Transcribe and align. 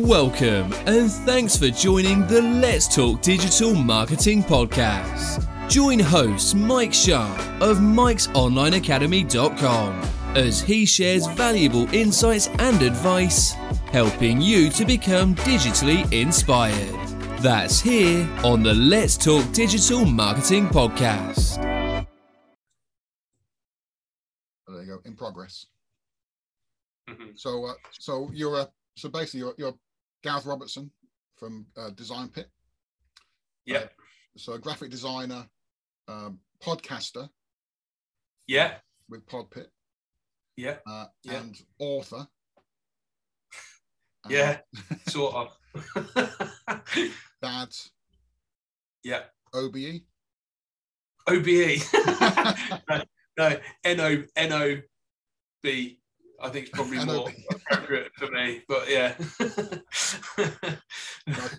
Welcome 0.00 0.72
and 0.84 1.10
thanks 1.10 1.56
for 1.56 1.68
joining 1.68 2.26
the 2.26 2.42
Let's 2.42 2.94
Talk 2.94 3.22
Digital 3.22 3.72
Marketing 3.74 4.42
Podcast. 4.42 5.48
Join 5.70 5.98
host 5.98 6.54
Mike 6.54 6.92
Sharp 6.92 7.38
of 7.62 7.78
mikesonlineacademy.com 7.78 10.02
as 10.36 10.60
he 10.60 10.84
shares 10.84 11.26
valuable 11.28 11.88
insights 11.94 12.48
and 12.58 12.82
advice, 12.82 13.52
helping 13.90 14.38
you 14.40 14.68
to 14.70 14.84
become 14.84 15.34
digitally 15.36 16.12
inspired. 16.12 16.94
That's 17.40 17.80
here 17.80 18.28
on 18.44 18.62
the 18.62 18.74
Let's 18.74 19.16
Talk 19.16 19.50
Digital 19.52 20.04
Marketing 20.04 20.66
Podcast. 20.68 21.56
There 24.68 24.82
you 24.82 24.86
go, 24.88 24.98
in 25.06 25.16
progress. 25.16 25.64
Mhm. 27.08 27.38
So, 27.38 27.64
uh, 27.64 27.72
so 27.98 28.30
you're 28.34 28.58
a 28.60 28.68
so 28.96 29.08
basically 29.10 29.40
you're, 29.40 29.54
you're 29.58 29.74
Gareth 30.22 30.46
Robertson 30.46 30.90
from 31.36 31.66
uh, 31.76 31.90
Design 31.90 32.28
Pit. 32.28 32.48
Yeah. 33.64 33.78
Uh, 33.78 33.86
so 34.36 34.52
a 34.54 34.58
graphic 34.58 34.90
designer, 34.90 35.46
um, 36.08 36.38
podcaster 36.62 37.28
Yeah. 38.46 38.74
with 39.08 39.26
Podpit, 39.26 39.66
Yeah. 40.56 40.76
uh, 40.86 41.06
Yeah. 41.22 41.40
and 41.40 41.60
author. 41.78 42.26
Yeah. 44.28 44.58
Sort 45.06 45.34
of. 45.36 45.56
Dad, 47.42 47.68
yeah. 49.04 49.22
OBE. 49.54 50.02
OBE. 51.28 51.78
no, 52.88 53.02
no, 53.38 53.60
N-O, 53.84 54.24
N-O-B. 54.34 56.00
I 56.42 56.48
think 56.50 56.66
it's 56.66 56.74
probably 56.76 57.04
more 57.04 57.30
appropriate 57.50 58.12
for 58.16 58.30
me, 58.30 58.62
but 58.68 58.88
yeah. 58.88 59.14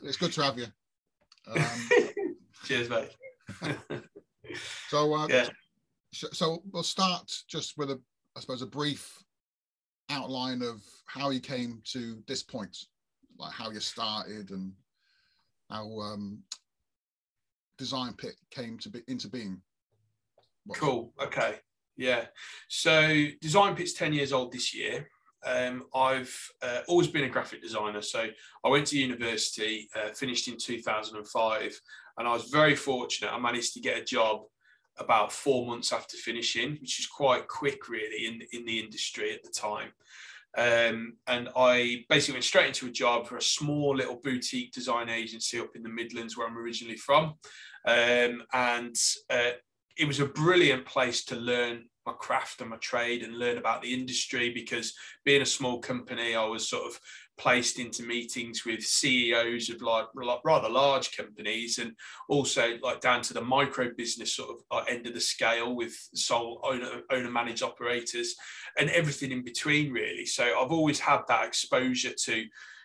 It's 0.03 0.17
good 0.17 0.31
to 0.33 0.43
have 0.43 0.57
you. 0.57 0.67
Um, 1.47 1.63
Cheers, 2.65 2.89
mate. 2.89 3.09
so, 4.89 5.13
uh, 5.13 5.27
yeah. 5.29 5.47
so 6.11 6.61
we'll 6.71 6.83
start 6.83 7.31
just 7.49 7.77
with 7.77 7.91
a, 7.91 7.99
I 8.35 8.39
suppose, 8.41 8.61
a 8.61 8.67
brief 8.67 9.17
outline 10.09 10.61
of 10.61 10.81
how 11.05 11.29
you 11.29 11.39
came 11.39 11.81
to 11.91 12.21
this 12.27 12.43
point, 12.43 12.77
like 13.37 13.53
how 13.53 13.71
you 13.71 13.79
started 13.79 14.51
and 14.51 14.73
how 15.69 15.85
um, 15.99 16.39
Design 17.77 18.13
Pit 18.13 18.35
came 18.51 18.77
to 18.79 18.89
be 18.89 19.01
into 19.07 19.27
being. 19.27 19.61
What- 20.65 20.79
Cool. 20.79 21.13
Okay. 21.21 21.59
Yeah. 21.97 22.25
So 22.69 23.25
Design 23.41 23.75
Pit's 23.75 23.93
10 23.93 24.13
years 24.13 24.31
old 24.31 24.51
this 24.51 24.73
year. 24.73 25.09
Um, 25.45 25.83
I've 25.93 26.35
uh, 26.61 26.81
always 26.87 27.07
been 27.07 27.23
a 27.23 27.29
graphic 27.29 27.61
designer. 27.61 28.01
So 28.01 28.27
I 28.63 28.69
went 28.69 28.87
to 28.87 28.99
university, 28.99 29.89
uh, 29.95 30.09
finished 30.09 30.47
in 30.47 30.57
2005, 30.57 31.81
and 32.17 32.27
I 32.27 32.33
was 32.33 32.45
very 32.45 32.75
fortunate. 32.75 33.33
I 33.33 33.39
managed 33.39 33.73
to 33.73 33.79
get 33.79 33.97
a 33.97 34.03
job 34.03 34.41
about 34.99 35.31
four 35.31 35.65
months 35.65 35.93
after 35.93 36.17
finishing, 36.17 36.77
which 36.81 36.99
is 36.99 37.07
quite 37.07 37.47
quick, 37.47 37.87
really, 37.87 38.25
in, 38.27 38.41
in 38.51 38.65
the 38.65 38.79
industry 38.79 39.33
at 39.33 39.43
the 39.43 39.51
time. 39.51 39.91
Um, 40.57 41.17
and 41.27 41.49
I 41.55 42.05
basically 42.09 42.33
went 42.33 42.45
straight 42.45 42.67
into 42.67 42.87
a 42.87 42.91
job 42.91 43.27
for 43.27 43.37
a 43.37 43.41
small 43.41 43.95
little 43.95 44.19
boutique 44.23 44.71
design 44.71 45.07
agency 45.07 45.59
up 45.59 45.75
in 45.75 45.83
the 45.83 45.89
Midlands, 45.89 46.35
where 46.35 46.47
I'm 46.47 46.57
originally 46.57 46.97
from. 46.97 47.35
Um, 47.85 48.43
and 48.53 48.95
uh, 49.29 49.51
it 49.97 50.07
was 50.07 50.19
a 50.19 50.25
brilliant 50.25 50.85
place 50.85 51.23
to 51.25 51.35
learn 51.35 51.85
my 52.05 52.13
craft 52.13 52.61
and 52.61 52.69
my 52.69 52.77
trade 52.77 53.21
and 53.21 53.37
learn 53.37 53.57
about 53.57 53.81
the 53.81 53.93
industry 53.93 54.49
because 54.49 54.93
being 55.25 55.41
a 55.41 55.45
small 55.45 55.79
company, 55.79 56.35
I 56.35 56.45
was 56.45 56.69
sort 56.69 56.85
of 56.85 56.99
placed 57.37 57.79
into 57.79 58.03
meetings 58.03 58.65
with 58.65 58.81
CEOs 58.81 59.69
of 59.69 59.81
like 59.81 60.07
rather 60.15 60.69
large 60.69 61.15
companies 61.15 61.77
and 61.77 61.91
also 62.29 62.77
like 62.81 63.01
down 63.01 63.21
to 63.21 63.33
the 63.33 63.41
micro 63.41 63.89
business 63.95 64.35
sort 64.35 64.49
of 64.71 64.87
end 64.87 65.05
of 65.05 65.13
the 65.13 65.19
scale 65.19 65.75
with 65.75 65.93
sole 66.15 66.59
owner 66.63 67.01
owner 67.11 67.29
managed 67.29 67.61
operators 67.61 68.35
and 68.79 68.89
everything 68.89 69.31
in 69.31 69.43
between 69.43 69.91
really. 69.91 70.25
So 70.25 70.43
I've 70.43 70.71
always 70.71 70.99
had 70.99 71.21
that 71.27 71.45
exposure 71.45 72.13
to 72.25 72.43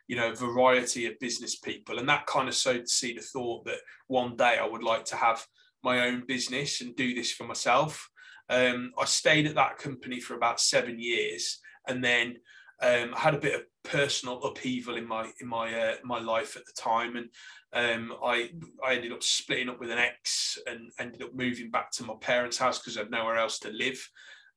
you 0.08 0.16
know 0.16 0.34
variety 0.34 1.06
of 1.06 1.18
business 1.20 1.56
people 1.56 1.98
and 1.98 2.08
that 2.08 2.26
kind 2.26 2.48
of 2.48 2.54
sowed 2.54 2.82
the 2.82 2.88
seed 2.88 3.18
of 3.18 3.24
thought 3.24 3.64
that 3.64 3.78
one 4.08 4.36
day 4.36 4.58
I 4.60 4.66
would 4.66 4.82
like 4.82 5.04
to 5.06 5.16
have 5.16 5.46
my 5.82 6.06
own 6.06 6.24
business 6.26 6.80
and 6.80 6.96
do 6.96 7.14
this 7.14 7.32
for 7.32 7.44
myself. 7.44 8.08
Um, 8.48 8.92
I 8.98 9.04
stayed 9.04 9.46
at 9.46 9.54
that 9.54 9.78
company 9.78 10.20
for 10.20 10.34
about 10.34 10.60
seven 10.60 10.98
years, 10.98 11.60
and 11.86 12.02
then 12.02 12.36
um, 12.82 13.14
I 13.14 13.20
had 13.20 13.34
a 13.34 13.40
bit 13.40 13.54
of 13.54 13.62
personal 13.84 14.42
upheaval 14.42 14.96
in 14.96 15.06
my 15.06 15.30
in 15.40 15.48
my 15.48 15.72
uh, 15.72 15.94
my 16.04 16.20
life 16.20 16.56
at 16.56 16.64
the 16.66 16.72
time, 16.80 17.16
and 17.16 17.28
um, 17.72 18.16
I 18.22 18.50
I 18.84 18.94
ended 18.94 19.12
up 19.12 19.22
splitting 19.22 19.68
up 19.68 19.80
with 19.80 19.90
an 19.90 19.98
ex 19.98 20.58
and 20.66 20.90
ended 20.98 21.22
up 21.22 21.34
moving 21.34 21.70
back 21.70 21.90
to 21.92 22.04
my 22.04 22.14
parents' 22.20 22.58
house 22.58 22.78
because 22.78 22.96
I 22.96 23.00
had 23.00 23.10
nowhere 23.10 23.36
else 23.36 23.58
to 23.60 23.70
live. 23.70 24.06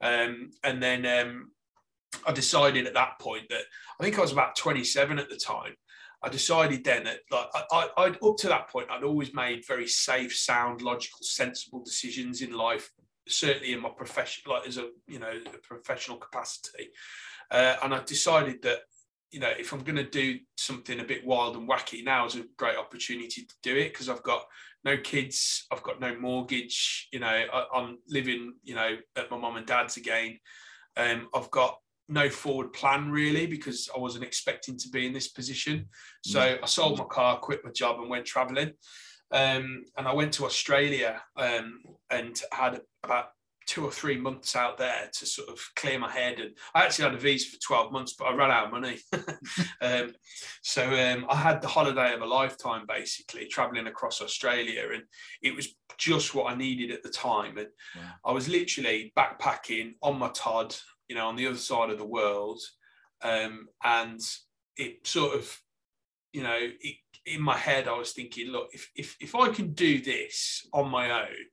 Um, 0.02 0.52
and 0.64 0.82
then 0.82 1.06
um, 1.06 1.52
I 2.26 2.32
decided 2.32 2.88
at 2.88 2.94
that 2.96 3.20
point 3.20 3.46
that 3.50 3.64
I 4.00 4.04
think 4.04 4.18
I 4.18 4.22
was 4.22 4.32
about 4.32 4.56
27 4.56 5.20
at 5.20 5.30
the 5.30 5.38
time. 5.38 5.76
I 6.26 6.30
decided 6.30 6.84
then 6.84 7.04
that 7.04 7.20
like 7.30 7.48
I, 7.72 7.90
I 7.98 8.08
up 8.08 8.38
to 8.38 8.48
that 8.48 8.68
point 8.70 8.90
I'd 8.90 9.04
always 9.04 9.34
made 9.36 9.64
very 9.68 9.88
safe, 9.88 10.36
sound, 10.36 10.82
logical, 10.82 11.20
sensible 11.22 11.84
decisions 11.84 12.42
in 12.42 12.52
life. 12.52 12.92
Certainly 13.28 13.74
in 13.74 13.82
my 13.82 13.90
profession, 13.90 14.52
like 14.52 14.68
as 14.68 14.78
a 14.78 14.90
you 15.08 15.20
know 15.20 15.32
a 15.32 15.58
professional 15.60 16.18
capacity, 16.18 16.90
uh, 17.52 17.76
and 17.84 17.94
I 17.94 18.02
decided 18.04 18.64
that 18.64 18.80
you 19.30 19.40
know 19.40 19.52
if 19.58 19.72
I'm 19.72 19.84
going 19.84 19.98
to 19.98 20.10
do 20.10 20.40
something 20.58 21.00
a 21.00 21.04
bit 21.04 21.26
wild 21.26 21.58
and 21.58 21.70
wacky, 21.70 22.04
now 22.04 22.26
is 22.26 22.36
a 22.36 22.46
great 22.58 22.78
opportunity 22.78 23.44
to 23.44 23.56
do 23.62 23.76
it 23.76 23.94
because 23.94 24.10
I've 24.10 24.24
got 24.24 24.46
no 24.84 24.98
kids, 24.98 25.68
I've 25.72 25.84
got 25.84 26.00
no 26.00 26.20
mortgage, 26.20 27.08
you 27.12 27.20
know 27.20 27.28
I, 27.28 27.66
I'm 27.74 28.00
living 28.08 28.56
you 28.64 28.74
know 28.74 28.98
at 29.16 29.30
my 29.30 29.38
mum 29.38 29.58
and 29.58 29.68
dad's 29.68 29.98
again. 29.98 30.40
Um, 30.98 31.28
I've 31.36 31.52
got 31.52 31.80
no 32.08 32.30
forward 32.30 32.74
plan 32.74 33.10
really 33.10 33.48
because 33.48 33.90
I 33.96 34.00
wasn't 34.00 34.24
expecting 34.24 34.78
to 34.78 34.90
be 34.90 35.06
in 35.06 35.14
this 35.14 35.30
position. 35.30 35.88
So 36.24 36.58
I 36.62 36.66
sold 36.66 37.00
my 37.00 37.06
car, 37.06 37.40
quit 37.40 37.66
my 37.66 37.72
job, 37.72 38.00
and 38.00 38.10
went 38.10 38.26
traveling. 38.26 38.74
Um, 39.32 39.84
and 39.98 40.08
I 40.08 40.14
went 40.14 40.34
to 40.34 40.46
Australia 40.46 41.22
um, 41.36 41.82
and 42.10 42.40
had 42.52 42.82
about 43.04 43.30
two 43.66 43.84
or 43.84 43.92
three 43.92 44.18
months 44.18 44.56
out 44.56 44.78
there 44.78 45.10
to 45.12 45.26
sort 45.26 45.50
of 45.50 45.60
clear 45.76 45.98
my 45.98 46.12
head. 46.12 46.40
And 46.40 46.52
I 46.74 46.84
actually 46.84 47.06
had 47.06 47.16
a 47.16 47.20
visa 47.20 47.50
for 47.50 47.58
12 47.60 47.92
months, 47.92 48.14
but 48.18 48.26
I 48.26 48.36
ran 48.36 48.52
out 48.52 48.66
of 48.68 48.72
money. 48.72 49.00
um, 49.82 50.14
so 50.62 50.84
um, 50.84 51.26
I 51.30 51.36
had 51.36 51.62
the 51.62 51.68
holiday 51.68 52.14
of 52.14 52.22
a 52.22 52.26
lifetime, 52.26 52.86
basically, 52.88 53.48
traveling 53.48 53.88
across 53.88 54.22
Australia. 54.22 54.90
And 54.94 55.04
it 55.42 55.56
was 55.56 55.76
just 55.98 56.36
what 56.36 56.52
I 56.52 56.56
needed 56.56 56.92
at 56.92 57.04
the 57.04 57.10
time. 57.10 57.58
And 57.58 57.68
Wow. 57.96 58.02
I 58.26 58.32
was 58.32 58.48
literally 58.48 59.14
backpacking 59.18 59.96
on 60.02 60.20
my 60.20 60.30
Todd, 60.30 60.76
you 61.08 61.16
know, 61.16 61.28
on 61.28 61.36
the 61.36 61.48
other 61.48 61.58
side 61.58 61.90
of 61.90 61.98
the 61.98 62.06
world. 62.06 62.60
Um, 63.22 63.68
and 63.84 64.20
it 64.78 65.08
sort 65.08 65.36
of, 65.36 65.62
you 66.34 66.44
know, 66.44 66.58
it, 66.60 66.96
in 67.26 67.42
my 67.42 67.58
head, 67.58 67.88
I 67.88 67.98
was 67.98 68.12
thinking, 68.12 68.52
look, 68.52 68.70
if, 68.74 68.90
if, 68.96 69.16
if 69.20 69.36
I 69.36 69.50
can 69.50 69.74
do 69.74 70.02
this 70.02 70.68
on 70.74 70.90
my 70.90 71.22
own, 71.22 71.46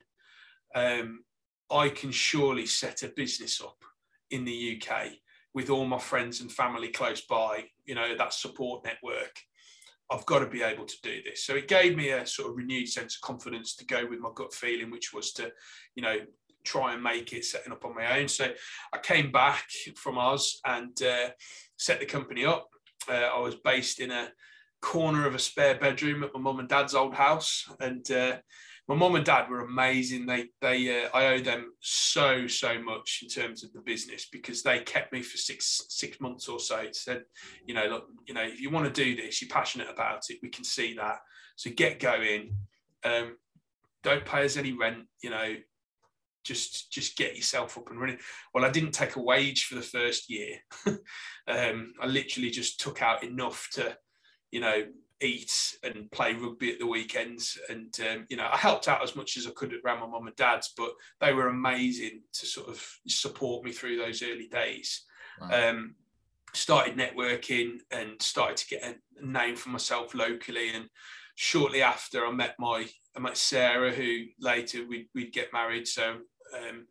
um, 0.74 1.24
I 1.70 1.88
can 1.88 2.10
surely 2.10 2.66
set 2.66 3.02
a 3.02 3.08
business 3.08 3.60
up 3.60 3.82
in 4.30 4.44
the 4.44 4.80
UK 4.80 5.12
with 5.54 5.70
all 5.70 5.84
my 5.84 5.98
friends 5.98 6.41
and 6.41 6.50
family 6.50 6.88
close 6.88 7.22
by, 7.22 7.64
you 7.84 7.94
know, 7.94 8.16
that 8.16 8.32
support 8.32 8.84
network. 8.84 9.38
I've 10.10 10.26
got 10.26 10.41
to 10.41 10.46
be 10.46 10.62
able 10.62 10.84
to 10.84 10.96
do 11.02 11.22
this. 11.22 11.44
So 11.44 11.54
it 11.54 11.68
gave 11.68 11.96
me 11.96 12.10
a 12.10 12.26
sort 12.26 12.50
of 12.50 12.56
renewed 12.56 12.88
sense 12.88 13.16
of 13.16 13.22
confidence 13.22 13.74
to 13.76 13.86
go 13.86 14.06
with 14.06 14.20
my 14.20 14.30
gut 14.34 14.52
feeling, 14.52 14.91
which 14.91 15.12
was 15.14 15.32
to, 15.34 15.50
you 15.94 16.02
know, 16.02 16.18
try 16.64 16.94
and 16.94 17.02
make 17.02 17.32
it 17.32 17.44
setting 17.44 17.72
up 17.72 17.84
on 17.84 17.94
my 17.94 18.18
own. 18.18 18.28
So 18.28 18.48
I 18.92 18.98
came 18.98 19.30
back 19.30 19.66
from 19.96 20.18
Oz 20.18 20.60
and 20.64 21.00
uh, 21.02 21.30
set 21.76 22.00
the 22.00 22.06
company 22.06 22.44
up. 22.44 22.68
Uh, 23.09 23.30
I 23.34 23.38
was 23.41 23.56
based 23.56 24.00
in 24.00 24.10
a 24.10 24.30
corner 24.80 25.26
of 25.26 25.34
a 25.34 25.38
spare 25.38 25.76
bedroom 25.78 26.24
at 26.24 26.34
my 26.34 26.41
mum 26.41 26.59
and 26.59 26.68
dad's 26.68 26.94
old 26.94 27.14
house, 27.14 27.68
and 27.80 28.09
uh, 28.10 28.36
my 28.88 28.94
mum 28.94 29.14
and 29.14 29.24
dad 29.24 29.48
were 29.48 29.60
amazing. 29.60 30.26
They 30.26 30.48
they 30.60 31.04
uh, 31.04 31.09
I 31.14 31.26
owe 31.26 31.41
them 31.41 31.72
so 31.80 32.47
so 32.47 32.80
much 32.82 33.20
in 33.22 33.28
terms 33.28 33.65
of 33.65 33.72
the 33.72 33.80
business 33.80 34.26
because 34.30 34.62
they 34.62 34.80
kept 34.80 35.12
me 35.12 35.22
for 35.22 35.36
six 35.36 35.86
six 35.88 36.20
months 36.20 36.48
or 36.48 36.58
so. 36.58 36.86
Said, 36.92 37.22
you 37.66 37.74
know, 37.74 37.86
look, 37.86 38.08
you 38.26 38.34
know, 38.34 38.42
if 38.42 38.60
you 38.60 38.70
want 38.70 38.92
to 38.92 39.04
do 39.04 39.16
this, 39.16 39.41
you're 39.41 39.48
passionate 39.48 39.88
about 39.88 40.24
it. 40.28 40.38
We 40.42 40.48
can 40.48 40.65
see 40.65 40.94
that. 40.94 41.18
So 41.56 41.70
get 41.70 42.00
going. 42.00 42.54
Um, 43.04 43.36
don't 44.03 44.24
pay 44.24 44.44
us 44.44 44.56
any 44.56 44.72
rent. 44.72 45.06
You 45.22 45.30
know, 45.30 45.54
just 46.44 46.91
just 46.92 47.16
get 47.16 47.36
yourself 47.36 47.78
up 47.78 47.91
and 47.91 48.00
running. 48.00 48.18
Well, 48.53 48.65
I 48.65 48.71
didn't 48.71 48.92
take 48.92 49.16
a 49.16 49.22
wage 49.22 49.65
for 49.65 49.74
the 49.74 49.83
first 49.83 50.30
year. 50.30 50.56
um, 51.47 51.94
I 52.00 52.06
literally 52.06 52.50
just 52.50 52.80
took 52.80 53.03
out 53.03 53.24
enough 53.24 53.68
to, 53.72 53.97
you 54.50 54.60
know, 54.60 54.84
eat 55.21 55.77
and 55.83 56.10
play 56.10 56.34
rugby 56.34 56.72
at 56.72 56.78
the 56.78 56.86
weekends. 56.86 57.59
And 57.68 57.94
um, 58.10 58.27
you 58.28 58.36
know, 58.36 58.48
I 58.50 58.56
helped 58.56 58.89
out 58.89 59.03
as 59.03 59.16
much 59.16 59.36
as 59.36 59.47
I 59.47 59.50
could 59.50 59.74
around 59.84 60.00
my 60.00 60.06
mum 60.06 60.27
and 60.27 60.36
dad's, 60.36 60.72
but 60.77 60.92
they 61.21 61.33
were 61.33 61.48
amazing 61.48 62.22
to 62.33 62.47
sort 62.47 62.68
of 62.68 62.84
support 63.06 63.65
me 63.65 63.72
through 63.72 63.98
those 63.98 64.22
early 64.22 64.48
days. 64.48 65.04
Right. 65.41 65.68
Um, 65.68 65.94
started 66.54 66.97
networking 66.97 67.78
and 67.91 68.21
started 68.21 68.56
to 68.59 68.68
get 68.68 68.84
a 68.84 69.27
name 69.27 69.56
for 69.56 69.71
myself 69.71 70.15
locally. 70.15 70.71
And 70.74 70.86
shortly 71.34 71.83
after, 71.83 72.27
I 72.27 72.30
met 72.30 72.56
my 72.59 72.86
I 73.16 73.21
met 73.21 73.36
Sarah, 73.36 73.92
who 73.92 74.24
later 74.41 74.86
we'd, 74.86 75.09
we'd 75.15 75.33
get 75.33 75.53
married. 75.53 75.86
So, 75.86 76.18
um, 76.54 76.87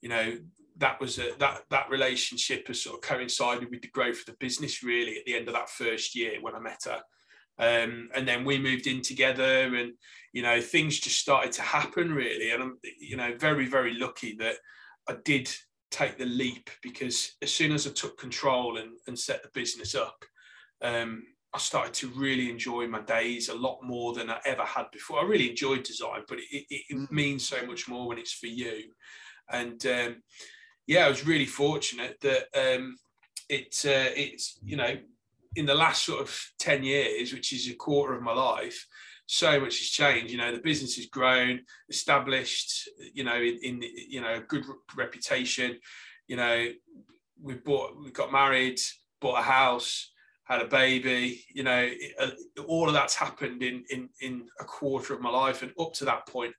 you 0.00 0.08
know, 0.08 0.38
that 0.78 1.00
was 1.00 1.18
a, 1.18 1.32
that 1.38 1.62
that 1.70 1.90
relationship 1.90 2.68
has 2.68 2.82
sort 2.82 2.96
of 2.96 3.08
coincided 3.08 3.70
with 3.70 3.82
the 3.82 3.88
growth 3.88 4.20
of 4.20 4.26
the 4.26 4.36
business 4.38 4.82
really 4.82 5.16
at 5.16 5.24
the 5.24 5.34
end 5.34 5.48
of 5.48 5.54
that 5.54 5.70
first 5.70 6.14
year 6.14 6.38
when 6.40 6.54
I 6.54 6.60
met 6.60 6.82
her. 6.84 7.00
Um, 7.58 8.10
and 8.14 8.28
then 8.28 8.44
we 8.44 8.58
moved 8.58 8.86
in 8.86 9.00
together 9.00 9.74
and 9.74 9.94
you 10.34 10.42
know 10.42 10.60
things 10.60 11.00
just 11.00 11.18
started 11.18 11.52
to 11.52 11.62
happen 11.62 12.12
really 12.12 12.50
and 12.50 12.62
i'm 12.62 12.76
you 13.00 13.16
know 13.16 13.34
very 13.38 13.64
very 13.64 13.94
lucky 13.94 14.36
that 14.38 14.56
i 15.08 15.14
did 15.24 15.50
take 15.90 16.18
the 16.18 16.26
leap 16.26 16.68
because 16.82 17.32
as 17.40 17.50
soon 17.50 17.72
as 17.72 17.86
i 17.86 17.90
took 17.90 18.18
control 18.18 18.76
and, 18.76 18.90
and 19.06 19.18
set 19.18 19.42
the 19.42 19.48
business 19.54 19.94
up 19.94 20.22
um, 20.82 21.22
i 21.54 21.58
started 21.58 21.94
to 21.94 22.08
really 22.08 22.50
enjoy 22.50 22.86
my 22.86 23.00
days 23.02 23.48
a 23.48 23.54
lot 23.54 23.78
more 23.82 24.12
than 24.14 24.30
i 24.30 24.38
ever 24.44 24.64
had 24.64 24.86
before 24.92 25.20
i 25.20 25.24
really 25.24 25.50
enjoyed 25.50 25.82
design 25.82 26.22
but 26.28 26.38
it, 26.38 26.64
it, 26.70 26.82
it 26.90 26.96
mm. 26.96 27.10
means 27.10 27.46
so 27.48 27.64
much 27.66 27.88
more 27.88 28.08
when 28.08 28.18
it's 28.18 28.32
for 28.32 28.46
you 28.46 28.84
and 29.50 29.86
um, 29.86 30.22
yeah 30.86 31.06
i 31.06 31.08
was 31.08 31.26
really 31.26 31.46
fortunate 31.46 32.16
that 32.20 32.46
um, 32.54 32.96
it 33.48 33.74
uh, 33.84 34.10
it's 34.16 34.58
you 34.64 34.76
know 34.76 34.96
in 35.54 35.66
the 35.66 35.74
last 35.74 36.04
sort 36.04 36.20
of 36.20 36.38
10 36.58 36.84
years 36.84 37.32
which 37.32 37.52
is 37.52 37.68
a 37.68 37.74
quarter 37.74 38.14
of 38.14 38.22
my 38.22 38.32
life 38.32 38.86
so 39.26 39.60
much 39.60 39.78
has 39.78 39.88
changed. 39.88 40.30
You 40.30 40.38
know, 40.38 40.52
the 40.52 40.62
business 40.62 40.96
has 40.96 41.06
grown, 41.06 41.60
established. 41.88 42.88
You 43.12 43.24
know, 43.24 43.36
in, 43.36 43.58
in 43.62 43.82
you 44.08 44.20
know, 44.20 44.34
a 44.34 44.40
good 44.40 44.64
reputation. 44.96 45.78
You 46.28 46.36
know, 46.36 46.68
we 47.40 47.54
bought, 47.54 47.96
we 48.02 48.10
got 48.10 48.32
married, 48.32 48.80
bought 49.20 49.40
a 49.40 49.42
house, 49.42 50.12
had 50.46 50.62
a 50.62 50.66
baby. 50.66 51.44
You 51.52 51.64
know, 51.64 51.90
uh, 52.20 52.30
all 52.66 52.88
of 52.88 52.94
that's 52.94 53.14
happened 53.14 53.62
in 53.62 53.84
in 53.90 54.08
in 54.20 54.46
a 54.60 54.64
quarter 54.64 55.14
of 55.14 55.20
my 55.20 55.30
life, 55.30 55.62
and 55.62 55.72
up 55.78 55.92
to 55.94 56.04
that 56.06 56.26
point, 56.26 56.54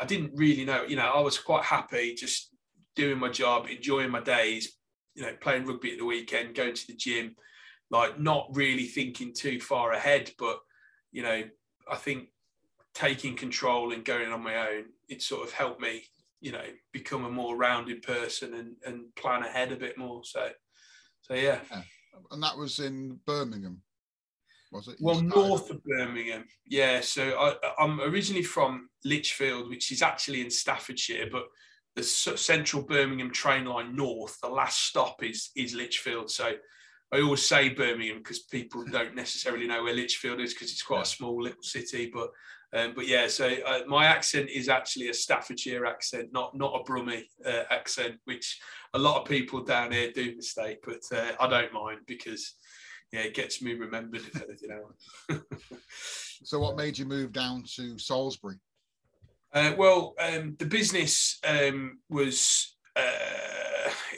I 0.00 0.04
didn't 0.04 0.32
really 0.34 0.64
know. 0.64 0.84
You 0.84 0.96
know, 0.96 1.10
I 1.14 1.20
was 1.20 1.38
quite 1.38 1.64
happy 1.64 2.14
just 2.14 2.50
doing 2.96 3.18
my 3.18 3.28
job, 3.28 3.66
enjoying 3.68 4.10
my 4.10 4.20
days. 4.20 4.76
You 5.14 5.22
know, 5.22 5.32
playing 5.40 5.66
rugby 5.66 5.92
at 5.92 5.98
the 5.98 6.04
weekend, 6.04 6.56
going 6.56 6.74
to 6.74 6.86
the 6.88 6.94
gym, 6.94 7.36
like 7.90 8.18
not 8.18 8.48
really 8.52 8.86
thinking 8.86 9.32
too 9.32 9.60
far 9.60 9.92
ahead, 9.92 10.32
but 10.38 10.58
you 11.12 11.22
know, 11.22 11.44
I 11.90 11.96
think 11.96 12.28
taking 12.94 13.36
control 13.36 13.92
and 13.92 14.04
going 14.04 14.32
on 14.32 14.42
my 14.42 14.68
own, 14.68 14.84
it 15.08 15.22
sort 15.22 15.46
of 15.46 15.52
helped 15.52 15.80
me, 15.80 16.02
you 16.40 16.52
know, 16.52 16.64
become 16.92 17.24
a 17.24 17.30
more 17.30 17.56
rounded 17.56 18.02
person 18.02 18.54
and, 18.54 18.76
and 18.84 19.14
plan 19.14 19.42
ahead 19.42 19.72
a 19.72 19.76
bit 19.76 19.98
more. 19.98 20.22
So, 20.24 20.48
so 21.22 21.34
yeah. 21.34 21.60
yeah. 21.70 21.82
And 22.30 22.42
that 22.42 22.56
was 22.56 22.78
in 22.78 23.18
Birmingham, 23.26 23.82
was 24.72 24.88
it? 24.88 24.96
well, 25.00 25.20
north 25.20 25.70
of 25.70 25.82
Birmingham. 25.84 26.44
Yeah. 26.66 27.00
So 27.00 27.22
I, 27.38 27.82
I'm 27.82 28.00
originally 28.00 28.42
from 28.42 28.88
Lichfield, 29.04 29.68
which 29.68 29.92
is 29.92 30.02
actually 30.02 30.40
in 30.40 30.50
Staffordshire, 30.50 31.28
but 31.30 31.44
the 31.96 32.02
central 32.02 32.82
Birmingham 32.82 33.30
train 33.30 33.66
line 33.66 33.94
north, 33.94 34.38
the 34.40 34.48
last 34.48 34.84
stop 34.84 35.22
is 35.22 35.50
is 35.56 35.74
Lichfield. 35.74 36.30
So 36.30 36.52
I 37.12 37.20
always 37.20 37.46
say 37.46 37.68
Birmingham 37.68 38.18
because 38.18 38.40
people 38.40 38.84
don't 38.90 39.14
necessarily 39.14 39.66
know 39.66 39.84
where 39.84 39.94
Lichfield 39.94 40.40
is 40.40 40.52
because 40.52 40.72
it's 40.72 40.82
quite 40.82 41.02
a 41.02 41.06
small 41.06 41.42
little 41.42 41.62
city. 41.62 42.10
But 42.12 42.30
um, 42.74 42.92
but 42.94 43.06
yeah, 43.06 43.28
so 43.28 43.48
uh, 43.66 43.80
my 43.86 44.06
accent 44.06 44.50
is 44.50 44.68
actually 44.68 45.08
a 45.08 45.14
Staffordshire 45.14 45.86
accent, 45.86 46.30
not 46.32 46.56
not 46.56 46.74
a 46.74 46.82
Brummie 46.82 47.24
uh, 47.46 47.64
accent, 47.70 48.16
which 48.24 48.60
a 48.94 48.98
lot 48.98 49.20
of 49.20 49.28
people 49.28 49.62
down 49.62 49.92
here 49.92 50.10
do 50.10 50.34
mistake. 50.34 50.78
But 50.84 51.02
uh, 51.16 51.32
I 51.38 51.48
don't 51.48 51.72
mind 51.72 52.00
because 52.06 52.54
yeah, 53.12 53.20
it 53.20 53.34
gets 53.34 53.62
me 53.62 53.74
remembered 53.74 54.22
if 54.22 54.42
anything 54.42 54.70
else. 54.72 55.40
so, 56.42 56.58
what 56.58 56.76
made 56.76 56.98
you 56.98 57.04
move 57.04 57.32
down 57.32 57.62
to 57.76 57.96
Salisbury? 57.96 58.56
Uh, 59.52 59.72
well, 59.78 60.14
um, 60.18 60.56
the 60.58 60.66
business 60.66 61.38
um, 61.46 62.00
was 62.10 62.76
uh, 62.96 63.63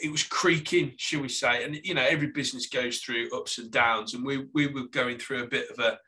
it 0.01 0.11
was 0.11 0.23
creaking, 0.23 0.93
shall 0.97 1.21
we 1.21 1.29
say? 1.29 1.63
And 1.63 1.79
you 1.83 1.93
know, 1.93 2.05
every 2.07 2.27
business 2.27 2.67
goes 2.67 2.99
through 2.99 3.29
ups 3.35 3.57
and 3.57 3.71
downs, 3.71 4.13
and 4.13 4.25
we 4.25 4.45
we 4.53 4.67
were 4.67 4.87
going 4.87 5.17
through 5.17 5.43
a 5.43 5.47
bit 5.47 5.69
of 5.69 5.79
a 5.79 5.99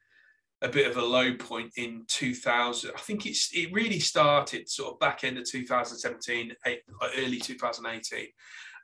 a 0.62 0.68
bit 0.68 0.90
of 0.90 0.98
a 0.98 1.06
low 1.06 1.34
point 1.36 1.72
in 1.78 2.04
2000. 2.08 2.92
I 2.94 3.00
think 3.00 3.26
it's 3.26 3.50
it 3.54 3.72
really 3.72 4.00
started 4.00 4.70
sort 4.70 4.94
of 4.94 5.00
back 5.00 5.24
end 5.24 5.38
of 5.38 5.50
2017, 5.50 6.54
early 7.18 7.40
2018, 7.40 8.28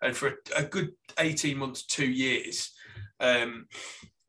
and 0.01 0.15
for 0.15 0.27
a, 0.27 0.33
a 0.57 0.63
good 0.63 0.91
18 1.19 1.57
months, 1.57 1.85
two 1.85 2.09
years. 2.09 2.71
Um, 3.19 3.67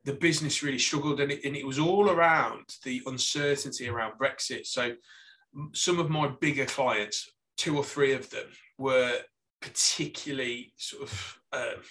the 0.04 0.12
business 0.12 0.62
really 0.62 0.78
struggled, 0.78 1.20
and 1.20 1.32
it, 1.32 1.44
and 1.44 1.56
it 1.56 1.66
was 1.66 1.80
all 1.80 2.10
around 2.10 2.64
the 2.84 3.02
uncertainty 3.06 3.88
around 3.88 4.12
Brexit. 4.20 4.66
So, 4.66 4.92
some 5.72 5.98
of 5.98 6.10
my 6.10 6.28
bigger 6.40 6.64
clients, 6.64 7.28
two 7.56 7.76
or 7.76 7.82
three 7.82 8.12
of 8.12 8.30
them, 8.30 8.46
were 8.78 9.18
particularly 9.66 10.72
sort 10.76 11.02
of 11.02 11.40
um, 11.52 11.82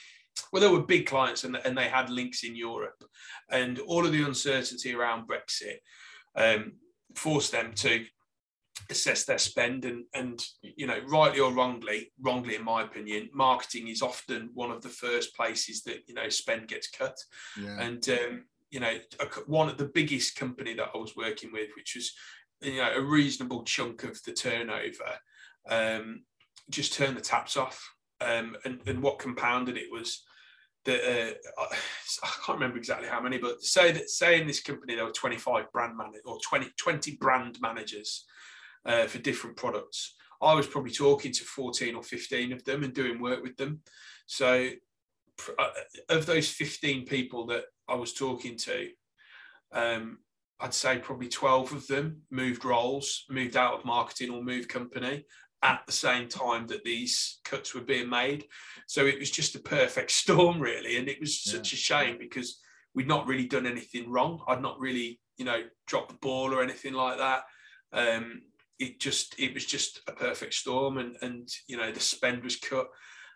well, 0.51 0.62
they 0.62 0.68
were 0.68 0.83
big 0.83 1.06
clients 1.06 1.44
and, 1.44 1.57
and 1.66 1.77
they 1.77 1.88
had 1.88 2.10
links 2.10 2.44
in 2.44 2.56
Europe, 2.56 3.04
and 3.51 3.80
all 3.80 4.06
of 4.06 4.12
the 4.12 4.24
uncertainty 4.24 4.94
around 4.94 5.27
Brexit 5.27 5.77
um, 6.36 6.74
forced 7.16 7.51
them 7.51 7.74
to 7.75 8.06
assess 8.89 9.25
their 9.25 9.38
spend. 9.38 9.86
And 9.86 10.06
and 10.13 10.44
you 10.62 10.88
know 10.88 11.00
rightly 11.07 11.39
or 11.39 11.51
wrongly 11.51 12.12
wrongly 12.22 12.56
in 12.56 12.63
my 12.63 12.83
opinion 12.83 13.30
marketing 13.33 13.88
is 13.88 14.01
often 14.01 14.50
one 14.54 14.71
of 14.71 14.81
the 14.81 14.89
first 14.89 15.36
places 15.36 15.83
that 15.83 16.00
you 16.07 16.13
know 16.13 16.30
spend 16.30 16.68
gets 16.68 16.89
cut. 16.89 17.18
Yeah. 17.62 17.80
and 17.81 18.07
um, 18.10 18.44
you 18.71 18.80
know 18.80 18.94
one 19.48 19.69
of 19.69 19.78
the 19.78 19.92
biggest 19.94 20.36
company 20.36 20.74
that 20.75 20.89
I 20.94 20.98
was 20.98 21.16
working 21.16 21.51
with 21.51 21.69
which 21.75 21.95
was 21.95 22.12
you 22.62 22.78
know 22.78 22.92
a 22.95 23.01
reasonable 23.01 23.63
chunk 23.63 24.04
of 24.04 24.21
the 24.24 24.33
turnover 24.33 25.12
um, 25.69 26.24
just 26.70 26.94
turned 26.94 27.18
the 27.18 27.22
taps 27.22 27.58
off. 27.58 27.92
Um, 28.22 28.56
and, 28.64 28.80
and 28.88 29.02
what 29.02 29.20
compounded 29.20 29.78
it 29.78 29.92
was 29.92 30.24
that 30.86 31.02
uh, 31.04 31.34
I 32.24 32.30
can't 32.46 32.60
remember 32.60 32.78
exactly 32.78 33.08
how 33.08 33.20
many, 33.20 33.38
but 33.38 33.62
say 33.64 33.92
that 33.92 34.10
say 34.10 34.40
in 34.40 34.48
this 34.48 34.62
company 34.62 34.96
there 34.96 35.06
were 35.06 35.12
25 35.12 35.72
brand 35.72 35.98
managers 35.98 36.22
or 36.26 36.40
20, 36.48 36.68
20 36.78 37.18
brand 37.18 37.58
managers 37.62 38.26
uh, 38.86 39.06
for 39.06 39.18
different 39.20 39.58
products. 39.58 40.16
I 40.42 40.54
was 40.54 40.68
probably 40.68 40.92
talking 40.92 41.32
to 41.34 41.44
14 41.44 41.96
or 41.96 42.04
15 42.04 42.54
of 42.54 42.64
them 42.66 42.84
and 42.84 42.94
doing 42.94 43.22
work 43.22 43.42
with 43.42 43.58
them. 43.58 43.82
So 44.28 44.70
uh, 45.58 45.70
of 46.10 46.26
those 46.26 46.50
15 46.50 47.06
people 47.06 47.48
that 47.48 47.64
I 47.88 47.96
was 47.96 48.14
talking 48.14 48.57
to, 48.57 48.90
um, 49.72 50.19
I'd 50.60 50.74
say 50.74 51.00
probably 51.00 51.28
12 51.28 51.74
of 51.74 51.88
them 51.88 52.22
moved 52.31 52.64
roles, 52.64 53.26
moved 53.30 53.57
out 53.57 53.74
of 53.74 53.86
marketing 53.86 54.30
or 54.31 54.44
moved 54.44 54.69
company 54.69 55.26
at 55.66 55.81
the 55.88 55.92
same 55.92 56.30
time 56.30 56.68
that 56.68 56.84
these 56.84 57.40
cuts 57.44 57.74
were 57.74 57.81
being 57.81 58.07
made. 58.07 58.45
So 58.88 59.06
it 59.06 59.18
was 59.19 59.31
just 59.31 59.56
a 59.56 59.60
perfect 59.60 60.12
storm, 60.22 60.60
really. 60.60 60.98
And 60.98 61.10
it 61.10 61.19
was 61.19 61.45
yeah. 61.45 61.54
such 61.54 61.74
a 61.74 61.76
shame 61.76 62.18
because 62.19 62.62
we'd 62.94 63.07
not 63.07 63.26
really 63.26 63.48
done 63.48 63.66
anything 63.66 64.12
wrong. 64.12 64.42
I'd 64.48 64.62
not 64.62 64.80
really, 64.80 65.19
you 65.38 65.45
know, 65.45 65.64
dropped 65.88 66.10
the 66.10 66.18
ball 66.22 66.54
or 66.54 66.62
anything 66.62 66.94
like 66.94 67.18
that. 67.18 67.44
Um, 67.92 68.44
it 68.78 69.00
just, 69.00 69.40
it 69.40 69.54
was 69.54 69.66
just 69.66 70.02
a 70.07 70.12
perfect 70.12 70.54
storm, 70.54 70.98
and 70.98 71.16
and 71.22 71.48
you 71.66 71.78
know 71.78 71.94
the 71.94 72.00
spend 72.02 72.44
was 72.44 72.57
cut. 72.57 72.88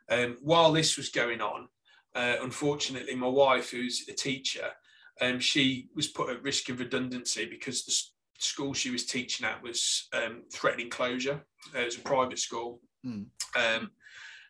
Um, 0.09 0.36
while 0.41 0.74
this 0.74 0.98
was 0.98 1.07
going 1.07 1.39
on, 1.39 1.69
uh, 2.13 2.36
unfortunately, 2.41 3.15
my 3.15 3.27
wife, 3.27 3.69
who's 3.69 4.05
a 4.09 4.13
teacher, 4.13 4.67
um, 5.21 5.39
she 5.39 5.88
was 5.95 6.07
put 6.07 6.29
at 6.29 6.43
risk 6.43 6.67
of 6.67 6.81
redundancy 6.81 7.45
because 7.50 7.86
the 7.86 7.95
school 8.39 8.74
she 8.74 8.89
was 8.89 9.05
teaching 9.05 9.46
at 9.46 9.62
was 9.62 10.08
um, 10.13 10.43
threatening 10.53 10.89
closure. 10.89 11.46
Uh, 11.75 11.79
it 11.79 11.86
was 11.86 11.98
a 11.98 12.01
private 12.01 12.39
school. 12.39 12.81
Mm. 13.05 13.25
Um, 13.55 13.91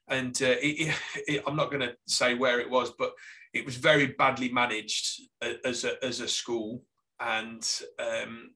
and 0.07 0.41
uh, 0.41 0.55
it, 0.61 0.95
it, 1.27 1.43
I'm 1.45 1.55
not 1.55 1.69
going 1.69 1.81
to 1.81 1.95
say 2.07 2.33
where 2.33 2.59
it 2.59 2.69
was, 2.69 2.91
but 2.97 3.11
it 3.53 3.65
was 3.65 3.75
very 3.75 4.07
badly 4.07 4.51
managed 4.51 5.21
uh, 5.41 5.53
as 5.65 5.83
a, 5.83 6.03
as 6.03 6.19
a 6.19 6.27
school. 6.27 6.83
And 7.19 7.67
um, 7.99 8.51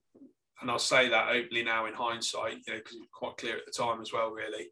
and 0.61 0.71
I'll 0.71 0.79
say 0.79 1.09
that 1.09 1.29
openly 1.29 1.63
now 1.63 1.87
in 1.87 1.93
hindsight, 1.93 2.59
you 2.65 2.73
know, 2.73 2.79
because 2.79 2.95
it 2.95 2.99
was 2.99 3.09
quite 3.13 3.37
clear 3.37 3.57
at 3.57 3.65
the 3.65 3.71
time 3.71 4.01
as 4.01 4.13
well, 4.13 4.31
really. 4.31 4.67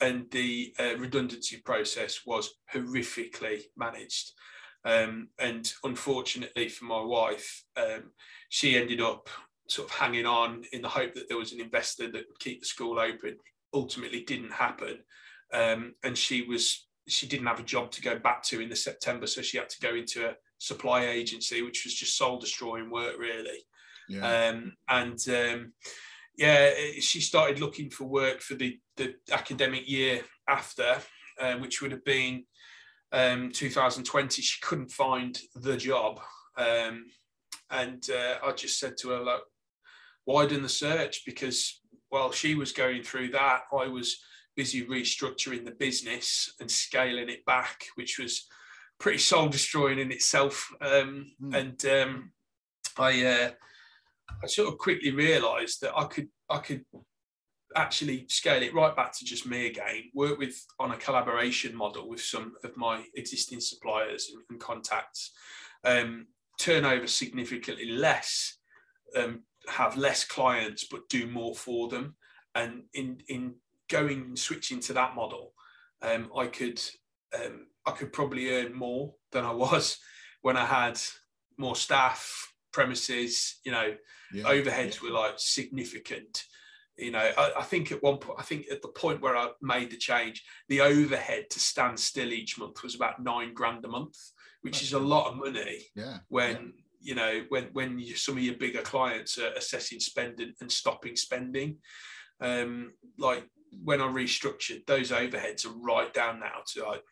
And 0.00 0.30
the 0.30 0.74
uh, 0.78 0.96
redundancy 0.98 1.58
process 1.58 2.20
was 2.26 2.54
horrifically 2.72 3.60
managed. 3.76 4.32
Um, 4.86 5.28
and 5.38 5.70
unfortunately 5.84 6.68
for 6.68 6.86
my 6.86 7.02
wife, 7.02 7.64
um, 7.76 8.12
she 8.48 8.78
ended 8.78 9.00
up 9.00 9.28
sort 9.68 9.88
of 9.88 9.94
hanging 9.94 10.26
on 10.26 10.64
in 10.72 10.82
the 10.82 10.88
hope 10.88 11.14
that 11.14 11.28
there 11.28 11.38
was 11.38 11.52
an 11.52 11.60
investor 11.60 12.10
that 12.10 12.24
would 12.28 12.38
keep 12.38 12.60
the 12.60 12.66
school 12.66 12.98
open. 12.98 13.36
Ultimately, 13.74 14.22
didn't 14.22 14.52
happen, 14.52 14.98
um, 15.52 15.94
and 16.04 16.16
she 16.16 16.42
was 16.42 16.86
she 17.08 17.26
didn't 17.26 17.46
have 17.46 17.60
a 17.60 17.64
job 17.64 17.90
to 17.92 18.02
go 18.02 18.18
back 18.18 18.42
to 18.44 18.60
in 18.60 18.68
the 18.68 18.76
September, 18.76 19.26
so 19.26 19.42
she 19.42 19.58
had 19.58 19.68
to 19.68 19.80
go 19.80 19.94
into 19.94 20.28
a 20.28 20.34
supply 20.58 21.06
agency, 21.06 21.62
which 21.62 21.84
was 21.84 21.94
just 21.94 22.16
soul 22.16 22.38
destroying 22.38 22.90
work, 22.90 23.18
really. 23.18 23.64
Yeah. 24.08 24.48
Um, 24.48 24.76
and 24.88 25.18
um, 25.28 25.72
yeah, 26.36 26.70
she 27.00 27.20
started 27.20 27.60
looking 27.60 27.90
for 27.90 28.04
work 28.04 28.40
for 28.40 28.54
the 28.54 28.78
the 28.96 29.14
academic 29.30 29.88
year 29.88 30.22
after, 30.48 30.96
uh, 31.40 31.54
which 31.54 31.82
would 31.82 31.92
have 31.92 32.04
been 32.04 32.44
um, 33.12 33.50
2020, 33.52 34.42
she 34.42 34.60
couldn't 34.60 34.90
find 34.90 35.38
the 35.54 35.76
job. 35.76 36.20
Um, 36.56 37.06
and 37.70 38.04
uh, 38.10 38.36
I 38.44 38.52
just 38.52 38.78
said 38.78 38.96
to 39.00 39.10
her, 39.10 39.20
like, 39.20 39.40
widen 40.26 40.62
the 40.62 40.68
search 40.68 41.22
because 41.24 41.80
while 42.08 42.32
she 42.32 42.54
was 42.54 42.72
going 42.72 43.02
through 43.02 43.30
that, 43.30 43.62
I 43.72 43.86
was 43.88 44.18
busy 44.56 44.86
restructuring 44.86 45.64
the 45.64 45.72
business 45.72 46.54
and 46.60 46.70
scaling 46.70 47.28
it 47.28 47.44
back, 47.44 47.84
which 47.94 48.18
was 48.18 48.46
pretty 48.98 49.18
soul 49.18 49.48
destroying 49.48 49.98
in 49.98 50.10
itself. 50.10 50.68
Um, 50.80 51.32
mm. 51.42 51.54
And 51.54 51.84
um, 51.86 52.32
I, 52.98 53.24
uh, 53.24 53.50
I 54.42 54.46
sort 54.46 54.68
of 54.68 54.78
quickly 54.78 55.10
realised 55.10 55.82
that 55.82 55.96
I 55.96 56.04
could, 56.04 56.28
I 56.48 56.58
could 56.58 56.84
actually 57.74 58.26
scale 58.28 58.62
it 58.62 58.74
right 58.74 58.96
back 58.96 59.16
to 59.18 59.24
just 59.24 59.46
me 59.46 59.66
again. 59.66 60.04
Work 60.14 60.38
with 60.38 60.58
on 60.80 60.92
a 60.92 60.96
collaboration 60.96 61.76
model 61.76 62.08
with 62.08 62.22
some 62.22 62.54
of 62.64 62.76
my 62.76 63.04
existing 63.14 63.60
suppliers 63.60 64.30
and, 64.32 64.42
and 64.50 64.60
contacts. 64.60 65.32
Um, 65.84 66.26
turnover 66.58 67.06
significantly 67.06 67.90
less, 67.90 68.56
um, 69.14 69.42
have 69.68 69.96
less 69.96 70.24
clients, 70.24 70.84
but 70.84 71.08
do 71.08 71.26
more 71.26 71.54
for 71.54 71.88
them. 71.88 72.16
And 72.54 72.84
in 72.94 73.18
in 73.28 73.54
going 73.88 74.36
switching 74.36 74.80
to 74.80 74.92
that 74.94 75.14
model, 75.14 75.52
um, 76.02 76.30
I 76.36 76.46
could 76.46 76.80
um, 77.34 77.66
I 77.86 77.92
could 77.92 78.12
probably 78.12 78.50
earn 78.50 78.74
more 78.74 79.14
than 79.32 79.44
I 79.44 79.52
was 79.52 79.98
when 80.42 80.56
I 80.56 80.64
had 80.64 80.98
more 81.58 81.76
staff, 81.76 82.52
premises. 82.72 83.60
You 83.64 83.72
know, 83.72 83.94
yeah. 84.32 84.44
overheads 84.44 85.00
were 85.00 85.10
like 85.10 85.34
significant. 85.36 86.44
You 86.96 87.10
know, 87.10 87.30
I, 87.36 87.52
I, 87.58 87.62
think 87.62 87.92
at 87.92 88.02
one 88.02 88.16
point, 88.16 88.38
I 88.40 88.42
think 88.42 88.68
at 88.72 88.80
the 88.80 88.88
point 88.88 89.20
where 89.20 89.36
I 89.36 89.50
made 89.60 89.90
the 89.90 89.98
change, 89.98 90.42
the 90.70 90.80
overhead 90.80 91.50
to 91.50 91.60
stand 91.60 92.00
still 92.00 92.32
each 92.32 92.58
month 92.58 92.82
was 92.82 92.94
about 92.94 93.22
nine 93.22 93.52
grand 93.52 93.84
a 93.84 93.88
month 93.88 94.16
which 94.66 94.82
is 94.82 94.92
a 94.94 94.98
lot 94.98 95.30
of 95.30 95.36
money. 95.36 95.86
Yeah. 95.94 96.18
When 96.28 96.50
yeah. 96.50 96.82
You 97.00 97.14
know 97.14 97.42
when 97.48 97.64
when 97.72 97.98
you, 97.98 98.16
some 98.16 98.36
of 98.36 98.42
your 98.42 98.56
bigger 98.56 98.82
clients 98.82 99.38
are 99.38 99.52
assessing 99.52 100.00
spending 100.00 100.52
and 100.60 100.70
stopping 100.70 101.16
spending, 101.16 101.78
um, 102.40 102.92
like 103.18 103.44
when 103.82 104.00
I 104.00 104.06
restructured, 104.06 104.86
those 104.86 105.10
overheads 105.10 105.66
are 105.66 105.78
right 105.78 106.12
down 106.12 106.40
now 106.40 106.62
to 106.74 106.84
like, 106.84 107.02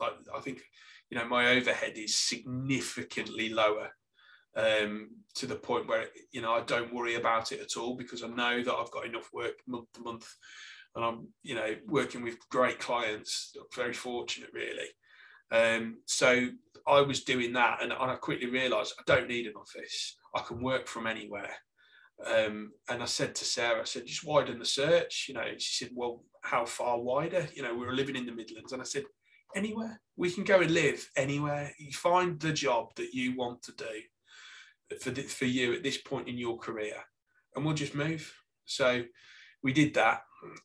like 0.00 0.12
I 0.34 0.40
think 0.40 0.62
you 1.10 1.18
know 1.18 1.26
my 1.26 1.50
overhead 1.50 1.92
is 1.96 2.16
significantly 2.16 3.50
lower 3.50 3.90
um, 4.56 5.10
to 5.34 5.46
the 5.46 5.56
point 5.56 5.88
where 5.88 6.06
you 6.32 6.42
know 6.42 6.52
I 6.52 6.62
don't 6.62 6.94
worry 6.94 7.14
about 7.14 7.52
it 7.52 7.60
at 7.60 7.76
all 7.76 7.96
because 7.96 8.22
I 8.22 8.28
know 8.28 8.62
that 8.62 8.74
I've 8.74 8.90
got 8.90 9.06
enough 9.06 9.30
work 9.32 9.54
month 9.66 9.92
to 9.94 10.00
month, 10.02 10.28
and 10.94 11.04
I'm 11.04 11.28
you 11.42 11.54
know 11.54 11.74
working 11.86 12.22
with 12.22 12.48
great 12.50 12.78
clients. 12.78 13.56
Very 13.74 13.92
fortunate, 13.94 14.50
really. 14.52 14.88
Um, 15.52 15.98
so 16.06 16.48
I 16.86 17.00
was 17.02 17.24
doing 17.24 17.52
that, 17.52 17.82
and, 17.82 17.92
and 17.92 18.10
I 18.10 18.16
quickly 18.16 18.48
realised 18.48 18.94
I 18.98 19.02
don't 19.06 19.28
need 19.28 19.46
an 19.46 19.54
office. 19.56 20.16
I 20.34 20.40
can 20.40 20.62
work 20.62 20.88
from 20.88 21.06
anywhere. 21.06 21.52
Um, 22.26 22.72
and 22.88 23.02
I 23.02 23.06
said 23.06 23.34
to 23.34 23.44
Sarah, 23.44 23.80
I 23.80 23.84
said, 23.84 24.06
just 24.06 24.24
widen 24.24 24.58
the 24.58 24.64
search. 24.64 25.26
You 25.28 25.34
know, 25.34 25.44
she 25.58 25.84
said, 25.84 25.92
well, 25.94 26.24
how 26.42 26.64
far 26.64 27.00
wider? 27.00 27.46
You 27.54 27.62
know, 27.62 27.74
we 27.74 27.86
were 27.86 27.94
living 27.94 28.16
in 28.16 28.26
the 28.26 28.32
Midlands, 28.32 28.72
and 28.72 28.80
I 28.80 28.84
said, 28.84 29.04
anywhere. 29.54 30.00
We 30.16 30.30
can 30.30 30.44
go 30.44 30.60
and 30.60 30.70
live 30.70 31.08
anywhere. 31.16 31.72
You 31.78 31.92
find 31.92 32.40
the 32.40 32.52
job 32.52 32.94
that 32.96 33.12
you 33.12 33.36
want 33.36 33.62
to 33.64 33.72
do 33.72 34.98
for 35.00 35.10
the, 35.10 35.22
for 35.22 35.44
you 35.44 35.74
at 35.74 35.82
this 35.82 35.98
point 35.98 36.28
in 36.28 36.38
your 36.38 36.58
career, 36.58 36.96
and 37.54 37.64
we'll 37.64 37.74
just 37.74 37.94
move. 37.94 38.32
So 38.64 39.02
we 39.62 39.72
did 39.72 39.94
that. 39.94 40.22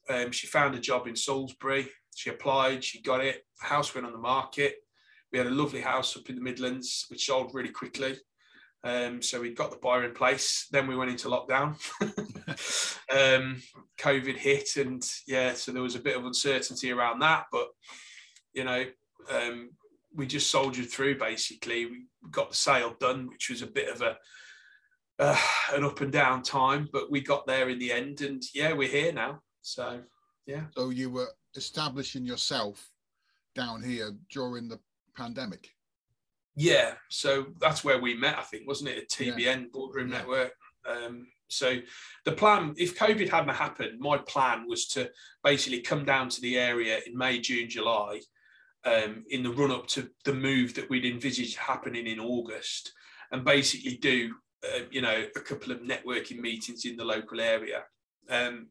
Um, 0.10 0.32
she 0.32 0.48
found 0.48 0.75
a 0.75 0.79
job 0.79 1.08
in 1.08 1.15
Salisbury. 1.15 1.88
She 2.18 2.32
applied, 2.32 2.84
she 2.84 3.00
got 3.00 3.24
it. 3.24 3.46
House 3.60 3.94
went 3.94 4.08
on 4.08 4.12
the 4.12 4.18
market. 4.18 4.78
We 5.32 5.38
had 5.38 5.46
a 5.46 5.52
lovely 5.52 5.82
house 5.82 6.18
up 6.18 6.28
in 6.30 6.36
the 6.36 6.42
Midlands, 6.42 7.06
which 7.10 7.28
sold 7.28 7.54
really 7.54 7.70
quickly. 7.70 8.16
Um, 8.84 9.22
so 9.22 9.40
we 9.40 9.54
got 9.54 9.70
the 9.70 9.78
buyer 9.78 10.04
in 10.04 10.16
place. 10.16 10.66
Then 10.72 10.88
we 10.88 10.96
went 10.96 11.12
into 11.12 11.28
lockdown. 11.28 11.76
um, 13.12 13.62
COVID 14.00 14.36
hit, 14.36 14.78
and 14.78 15.08
yeah, 15.28 15.54
so 15.54 15.72
there 15.72 15.84
was 15.84 15.94
a 15.94 16.00
bit 16.00 16.18
of 16.18 16.26
uncertainty 16.26 16.92
around 16.92 17.20
that. 17.20 17.46
But 17.52 17.68
you 18.52 18.64
know, 18.64 18.86
um, 19.32 19.70
we 20.12 20.26
just 20.26 20.50
soldiered 20.50 20.90
through. 20.90 21.20
Basically, 21.20 21.86
we 21.86 22.08
got 22.32 22.50
the 22.50 22.56
sale 22.56 22.96
done, 23.00 23.28
which 23.28 23.52
was 23.52 23.62
a 23.62 23.68
bit 23.68 23.90
of 23.94 24.02
a 24.02 24.18
uh, 25.20 25.38
an 25.76 25.84
up 25.84 26.02
and 26.02 26.12
down 26.12 26.42
time, 26.42 26.90
but 26.92 27.12
we 27.12 27.22
got 27.22 27.46
there 27.46 27.70
in 27.70 27.78
the 27.78 27.92
end, 27.92 28.22
and 28.22 28.42
yeah, 28.56 28.74
we're 28.74 28.90
here 28.90 29.14
now. 29.14 29.42
So 29.62 30.02
yeah. 30.48 30.63
So 30.75 30.89
you 30.89 31.10
were 31.10 31.30
establishing 31.56 32.25
yourself 32.25 32.89
down 33.56 33.84
here 33.84 34.12
during 34.32 34.70
the 34.70 34.80
pandemic. 35.16 35.70
Yeah, 36.56 36.94
so 37.10 37.48
that's 37.60 37.84
where 37.84 38.00
we 38.00 38.16
met, 38.16 38.38
I 38.38 38.42
think, 38.42 38.68
wasn't 38.68 38.89
it? 38.89 38.98
At 38.98 39.10
TBN 39.10 39.38
yeah. 39.38 39.63
Boardroom 39.72 40.10
yeah. 40.10 40.18
Network. 40.18 40.54
Um, 40.89 41.27
so 41.50 41.77
the 42.25 42.32
plan, 42.32 42.74
if 42.77 42.98
COVID 42.98 43.30
hadn't 43.30 43.56
happened, 43.56 44.00
my 44.00 44.18
plan 44.18 44.66
was 44.68 44.88
to 44.89 45.10
basically 45.44 45.82
come 45.82 46.04
down 46.04 46.30
to 46.30 46.42
the 46.42 46.58
area 46.58 47.00
in 47.06 47.18
May, 47.18 47.39
June, 47.39 47.70
July, 47.70 48.22
um, 48.86 49.24
in 49.30 49.44
the 49.44 49.51
run 49.51 49.72
up 49.72 49.88
to 49.88 50.10
the 50.25 50.34
move 50.34 50.74
that 50.75 50.89
we'd 50.89 51.06
envisaged 51.06 51.58
happening 51.58 52.08
in 52.08 52.20
August, 52.20 52.92
and 53.32 53.46
basically 53.46 53.98
do, 53.98 54.34
uh, 54.63 54.82
you 54.89 55.01
know, 55.01 55.25
a 55.36 55.39
couple 55.39 55.72
of 55.72 55.82
networking 55.82 56.39
meetings 56.39 56.86
in 56.86 56.96
the 56.96 57.06
local 57.06 57.39
area. 57.39 57.84
Um, 58.30 58.68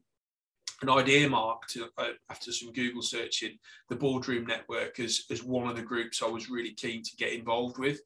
and 0.81 0.91
I'd 0.91 1.09
earmarked 1.09 1.77
uh, 1.97 2.05
after 2.29 2.51
some 2.51 2.71
Google 2.71 3.01
searching 3.01 3.57
the 3.89 3.95
Boardroom 3.95 4.45
Network 4.45 4.99
as, 4.99 5.23
as 5.31 5.43
one 5.43 5.67
of 5.67 5.75
the 5.75 5.81
groups 5.81 6.21
I 6.21 6.27
was 6.27 6.49
really 6.49 6.73
keen 6.73 7.03
to 7.03 7.15
get 7.17 7.33
involved 7.33 7.77
with. 7.77 7.99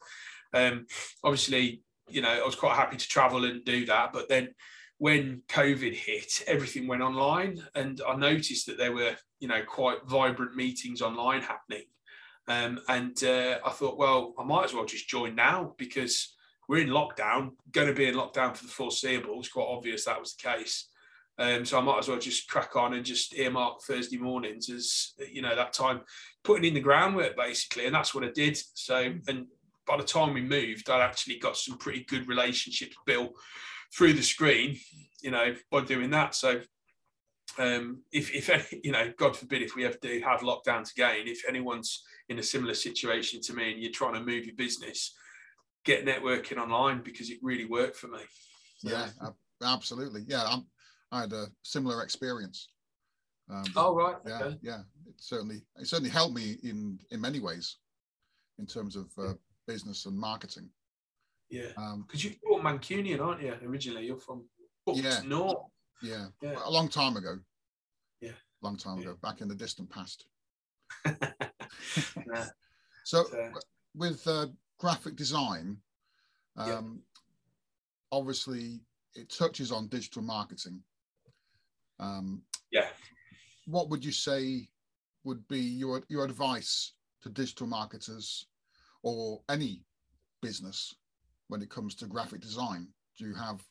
Um, 0.53 0.85
obviously, 1.23 1.81
you 2.09 2.21
know, 2.21 2.29
I 2.29 2.45
was 2.45 2.55
quite 2.55 2.75
happy 2.75 2.97
to 2.97 3.07
travel 3.07 3.45
and 3.45 3.63
do 3.65 3.85
that, 3.85 4.13
but 4.13 4.29
then 4.29 4.49
when 4.97 5.41
COVID 5.49 5.95
hit, 5.95 6.43
everything 6.45 6.87
went 6.87 7.01
online, 7.01 7.63
and 7.73 7.99
I 8.07 8.15
noticed 8.15 8.67
that 8.67 8.77
there 8.77 8.93
were, 8.93 9.15
you 9.39 9.47
know, 9.47 9.63
quite 9.63 10.05
vibrant 10.05 10.55
meetings 10.55 11.01
online 11.01 11.41
happening. 11.41 11.85
Um, 12.47 12.79
and 12.87 13.23
uh, 13.23 13.57
I 13.65 13.71
thought, 13.71 13.97
well, 13.97 14.33
I 14.37 14.43
might 14.43 14.65
as 14.65 14.73
well 14.73 14.85
just 14.85 15.09
join 15.09 15.33
now 15.33 15.73
because 15.77 16.35
we're 16.69 16.83
in 16.83 16.89
lockdown, 16.89 17.51
going 17.71 17.87
to 17.87 17.93
be 17.93 18.07
in 18.07 18.15
lockdown 18.15 18.55
for 18.55 18.65
the 18.65 18.71
foreseeable. 18.71 19.39
It's 19.39 19.49
quite 19.49 19.67
obvious 19.67 20.05
that 20.05 20.19
was 20.19 20.35
the 20.35 20.49
case. 20.49 20.89
Um, 21.41 21.65
so 21.65 21.79
I 21.79 21.81
might 21.81 21.97
as 21.97 22.07
well 22.07 22.19
just 22.19 22.47
crack 22.47 22.75
on 22.75 22.93
and 22.93 23.03
just 23.03 23.33
earmark 23.33 23.81
Thursday 23.81 24.17
mornings 24.17 24.69
as 24.69 25.13
you 25.31 25.41
know 25.41 25.55
that 25.55 25.73
time, 25.73 26.01
putting 26.43 26.65
in 26.65 26.75
the 26.75 26.79
groundwork 26.79 27.35
basically, 27.35 27.87
and 27.87 27.95
that's 27.95 28.13
what 28.13 28.23
I 28.23 28.29
did. 28.29 28.59
So 28.75 29.15
and 29.27 29.47
by 29.87 29.97
the 29.97 30.03
time 30.03 30.35
we 30.35 30.41
moved, 30.41 30.87
I'd 30.87 31.01
actually 31.01 31.39
got 31.39 31.57
some 31.57 31.79
pretty 31.79 32.03
good 32.03 32.27
relationships 32.27 32.95
built 33.07 33.33
through 33.97 34.13
the 34.13 34.21
screen, 34.21 34.77
you 35.23 35.31
know, 35.31 35.55
by 35.71 35.81
doing 35.81 36.11
that. 36.11 36.35
So 36.35 36.61
um, 37.57 38.03
if 38.11 38.35
if 38.35 38.51
any, 38.51 38.81
you 38.83 38.91
know, 38.91 39.11
God 39.17 39.35
forbid, 39.35 39.63
if 39.63 39.75
we 39.75 39.83
ever 39.83 39.97
do 39.99 40.21
have 40.23 40.41
lockdowns 40.41 40.91
again, 40.91 41.27
if 41.27 41.41
anyone's 41.49 42.03
in 42.29 42.37
a 42.37 42.43
similar 42.43 42.75
situation 42.75 43.41
to 43.41 43.53
me 43.53 43.71
and 43.71 43.81
you're 43.81 43.91
trying 43.91 44.13
to 44.13 44.19
move 44.23 44.45
your 44.45 44.55
business, 44.55 45.15
get 45.85 46.05
networking 46.05 46.57
online 46.57 47.01
because 47.01 47.31
it 47.31 47.39
really 47.41 47.65
worked 47.65 47.97
for 47.97 48.09
me. 48.09 48.19
Yeah, 48.83 49.09
absolutely. 49.63 50.21
Yeah, 50.27 50.43
I'm 50.43 50.65
I 51.11 51.21
had 51.21 51.33
a 51.33 51.47
similar 51.63 52.03
experience. 52.03 52.69
Um, 53.49 53.65
oh 53.75 53.95
right. 53.95 54.15
Yeah, 54.25 54.39
okay. 54.41 54.57
yeah. 54.61 54.79
It 55.07 55.15
certainly 55.17 55.61
it 55.77 55.87
certainly 55.87 56.09
helped 56.09 56.35
me 56.35 56.57
in 56.63 56.99
in 57.11 57.19
many 57.19 57.39
ways, 57.39 57.77
in 58.59 58.65
terms 58.65 58.95
of 58.95 59.07
uh, 59.17 59.33
business 59.67 60.05
and 60.05 60.17
marketing. 60.17 60.69
Yeah. 61.49 61.67
Because 62.07 62.25
um, 62.25 62.35
you're 62.43 62.61
Mancunian, 62.61 63.19
aren't 63.19 63.41
you? 63.41 63.53
Originally, 63.65 64.05
you're 64.05 64.17
from 64.17 64.45
yeah. 64.87 65.19
North. 65.25 65.57
Yeah. 66.01 66.27
yeah. 66.41 66.55
A 66.65 66.71
long 66.71 66.87
time 66.87 67.17
ago. 67.17 67.37
Yeah. 68.21 68.31
Long 68.61 68.77
time 68.77 68.99
yeah. 68.99 69.09
ago, 69.09 69.17
back 69.21 69.41
in 69.41 69.49
the 69.49 69.55
distant 69.55 69.89
past. 69.89 70.25
So, 73.03 73.21
uh, 73.21 73.49
with 73.95 74.25
uh, 74.27 74.47
graphic 74.79 75.15
design, 75.15 75.77
um, 76.57 76.69
yeah. 76.69 78.17
obviously 78.17 78.79
it 79.15 79.29
touches 79.29 79.71
on 79.71 79.87
digital 79.87 80.21
marketing. 80.21 80.81
Um, 82.01 82.41
yeah. 82.71 82.87
What 83.67 83.89
would 83.89 84.03
you 84.03 84.11
say 84.11 84.67
would 85.23 85.47
be 85.47 85.59
your 85.59 86.01
your 86.09 86.25
advice 86.25 86.93
to 87.21 87.29
digital 87.29 87.67
marketers 87.67 88.47
or 89.03 89.41
any 89.49 89.83
business 90.41 90.95
when 91.47 91.61
it 91.61 91.69
comes 91.69 91.95
to 91.95 92.07
graphic 92.07 92.41
design? 92.41 92.87
Do 93.17 93.25
you 93.27 93.35
have 93.35 93.61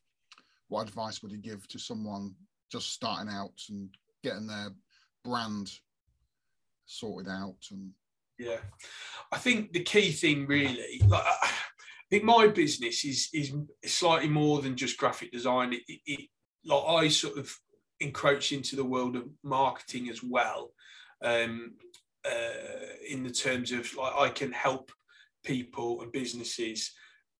what 0.68 0.86
advice 0.86 1.22
would 1.22 1.32
you 1.32 1.38
give 1.38 1.66
to 1.68 1.78
someone 1.78 2.34
just 2.70 2.92
starting 2.92 3.30
out 3.30 3.60
and 3.68 3.90
getting 4.22 4.46
their 4.46 4.68
brand 5.24 5.70
sorted 6.86 7.30
out 7.30 7.56
and 7.70 7.90
yeah 8.38 8.56
i 9.32 9.38
think 9.38 9.72
the 9.72 9.82
key 9.82 10.10
thing 10.10 10.46
really 10.46 11.00
like 11.06 11.22
i 11.24 11.50
think 12.08 12.24
my 12.24 12.46
business 12.46 13.04
is 13.04 13.28
is 13.32 13.52
slightly 13.84 14.28
more 14.28 14.62
than 14.62 14.76
just 14.76 14.96
graphic 14.96 15.30
design 15.30 15.72
it, 15.72 15.82
it, 15.86 16.00
it 16.06 16.20
like 16.64 16.84
i 16.88 17.08
sort 17.08 17.36
of 17.36 17.54
encroach 18.00 18.52
into 18.52 18.76
the 18.76 18.84
world 18.84 19.16
of 19.16 19.28
marketing 19.42 20.08
as 20.08 20.22
well. 20.22 20.72
Um, 21.22 21.72
uh, 22.24 22.94
in 23.08 23.22
the 23.22 23.30
terms 23.30 23.72
of 23.72 23.94
like 23.96 24.12
I 24.14 24.28
can 24.28 24.52
help 24.52 24.92
people 25.44 26.02
and 26.02 26.12
businesses 26.12 26.92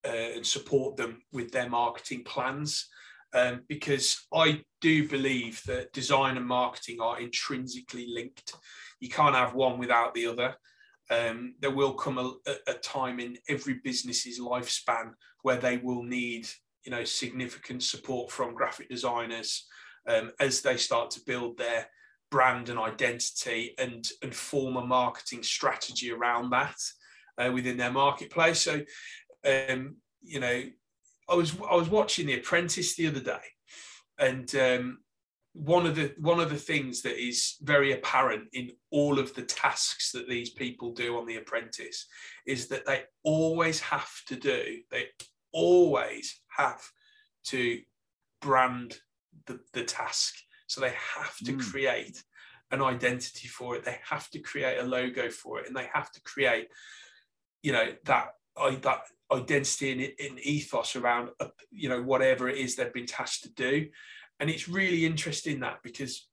uh, 0.05 0.35
and 0.35 0.45
support 0.45 0.97
them 0.97 1.21
with 1.31 1.51
their 1.51 1.69
marketing 1.69 2.23
plans. 2.23 2.87
Um, 3.33 3.61
because 3.69 4.27
I 4.33 4.61
do 4.81 5.07
believe 5.07 5.61
that 5.65 5.93
design 5.93 6.35
and 6.35 6.45
marketing 6.45 6.99
are 6.99 7.21
intrinsically 7.21 8.07
linked. 8.13 8.53
You 8.99 9.07
can't 9.07 9.35
have 9.35 9.53
one 9.53 9.77
without 9.77 10.13
the 10.13 10.27
other. 10.27 10.55
Um, 11.09 11.55
there 11.59 11.71
will 11.71 11.93
come 11.93 12.17
a, 12.17 12.33
a, 12.67 12.73
time 12.73 13.19
in 13.19 13.37
every 13.47 13.75
business's 13.83 14.39
lifespan 14.39 15.11
where 15.43 15.57
they 15.57 15.77
will 15.77 16.03
need, 16.03 16.47
you 16.83 16.91
know, 16.91 17.03
significant 17.03 17.83
support 17.83 18.31
from 18.31 18.53
graphic 18.53 18.89
designers 18.89 19.65
um, 20.07 20.31
as 20.39 20.61
they 20.61 20.77
start 20.77 21.11
to 21.11 21.21
build 21.25 21.57
their 21.57 21.87
brand 22.29 22.69
and 22.69 22.79
identity 22.79 23.75
and 23.77 24.07
and 24.21 24.33
form 24.33 24.77
a 24.77 24.85
marketing 24.85 25.43
strategy 25.43 26.11
around 26.11 26.49
that 26.49 26.77
uh, 27.37 27.51
within 27.51 27.77
their 27.77 27.91
marketplace. 27.91 28.61
So, 28.61 28.81
um, 29.45 29.97
you 30.21 30.39
know, 30.39 30.63
I 31.29 31.35
was 31.35 31.55
I 31.69 31.75
was 31.75 31.89
watching 31.89 32.27
The 32.27 32.39
Apprentice 32.39 32.95
the 32.95 33.07
other 33.07 33.19
day, 33.19 33.39
and 34.17 34.53
um, 34.55 34.99
one 35.53 35.85
of 35.85 35.95
the 35.95 36.13
one 36.17 36.39
of 36.39 36.49
the 36.49 36.57
things 36.57 37.01
that 37.01 37.21
is 37.21 37.57
very 37.61 37.91
apparent 37.91 38.47
in 38.53 38.71
all 38.91 39.19
of 39.19 39.33
the 39.35 39.43
tasks 39.43 40.11
that 40.11 40.29
these 40.29 40.51
people 40.51 40.93
do 40.93 41.17
on 41.17 41.25
The 41.25 41.37
Apprentice 41.37 42.07
is 42.45 42.67
that 42.67 42.85
they 42.85 43.03
always 43.23 43.79
have 43.81 44.11
to 44.27 44.35
do 44.35 44.77
they 44.89 45.07
always 45.51 46.39
have 46.57 46.81
to 47.43 47.79
brand 48.41 48.97
the, 49.51 49.59
the 49.73 49.83
task. 49.83 50.35
So 50.67 50.81
they 50.81 50.93
have 51.15 51.37
to 51.39 51.53
mm. 51.53 51.59
create 51.59 52.23
an 52.71 52.81
identity 52.81 53.47
for 53.47 53.75
it. 53.75 53.83
They 53.83 53.97
have 54.09 54.29
to 54.29 54.39
create 54.39 54.79
a 54.79 54.83
logo 54.83 55.29
for 55.29 55.59
it, 55.59 55.67
and 55.67 55.75
they 55.75 55.87
have 55.93 56.11
to 56.11 56.21
create, 56.21 56.69
you 57.61 57.73
know, 57.73 57.89
that 58.05 58.29
that 58.55 59.01
identity 59.31 59.91
and, 59.91 60.29
and 60.31 60.39
ethos 60.39 60.95
around, 60.95 61.29
uh, 61.39 61.47
you 61.71 61.89
know, 61.89 62.01
whatever 62.01 62.49
it 62.49 62.57
is 62.57 62.75
they've 62.75 62.93
been 62.93 63.05
tasked 63.05 63.43
to 63.43 63.53
do. 63.53 63.87
And 64.39 64.49
it's 64.49 64.67
really 64.67 65.05
interesting 65.05 65.61
that 65.61 65.79
because 65.83 66.27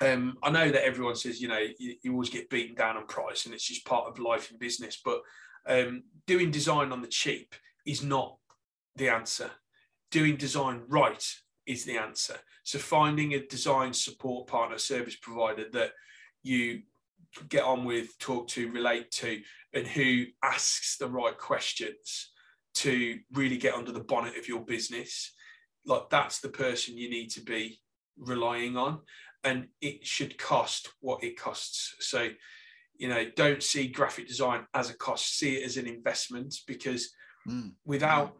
um, 0.00 0.36
I 0.42 0.50
know 0.50 0.70
that 0.70 0.84
everyone 0.84 1.16
says, 1.16 1.40
you 1.40 1.48
know, 1.48 1.64
you, 1.78 1.94
you, 2.02 2.12
always 2.12 2.30
get 2.30 2.48
beaten 2.48 2.74
down 2.74 2.96
on 2.96 3.06
price, 3.06 3.44
and 3.44 3.54
it's 3.54 3.66
just 3.66 3.84
part 3.84 4.08
of 4.08 4.18
life 4.18 4.50
and 4.50 4.58
business. 4.58 5.00
But 5.04 5.20
um, 5.66 6.04
doing 6.26 6.50
design 6.50 6.92
on 6.92 7.02
the 7.02 7.08
cheap 7.08 7.54
is 7.86 8.02
not 8.02 8.36
the 8.96 9.10
answer. 9.10 9.50
Doing 10.10 10.36
design 10.36 10.82
right 10.88 11.24
is 11.70 11.84
the 11.84 11.96
answer. 11.96 12.36
So 12.64 12.78
finding 12.78 13.34
a 13.34 13.46
design 13.46 13.92
support 13.92 14.48
partner, 14.48 14.76
service 14.78 15.16
provider 15.16 15.66
that 15.72 15.92
you 16.42 16.82
get 17.48 17.62
on 17.62 17.84
with, 17.84 18.18
talk 18.18 18.48
to, 18.48 18.70
relate 18.72 19.10
to, 19.12 19.40
and 19.72 19.86
who 19.86 20.24
asks 20.42 20.96
the 20.96 21.08
right 21.08 21.38
questions 21.38 22.32
to 22.74 23.18
really 23.32 23.56
get 23.56 23.74
under 23.74 23.92
the 23.92 24.00
bonnet 24.00 24.36
of 24.36 24.48
your 24.48 24.64
business, 24.64 25.32
like 25.86 26.10
that's 26.10 26.40
the 26.40 26.48
person 26.48 26.98
you 26.98 27.08
need 27.08 27.28
to 27.28 27.40
be 27.40 27.80
relying 28.18 28.76
on. 28.76 29.00
And 29.44 29.68
it 29.80 30.04
should 30.04 30.36
cost 30.36 30.90
what 31.00 31.22
it 31.22 31.38
costs. 31.38 31.94
So, 32.00 32.28
you 32.96 33.08
know, 33.08 33.24
don't 33.36 33.62
see 33.62 33.88
graphic 33.88 34.26
design 34.26 34.66
as 34.74 34.90
a 34.90 34.96
cost, 34.96 35.38
see 35.38 35.56
it 35.56 35.64
as 35.64 35.76
an 35.76 35.86
investment 35.86 36.54
because 36.66 37.10
mm. 37.48 37.72
without 37.86 38.34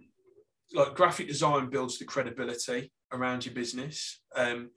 like 0.74 0.94
graphic 0.94 1.28
design 1.28 1.70
builds 1.70 1.98
the 1.98 2.04
credibility 2.04 2.92
around 3.12 3.44
your 3.44 3.54
business 3.54 4.20
um, 4.36 4.70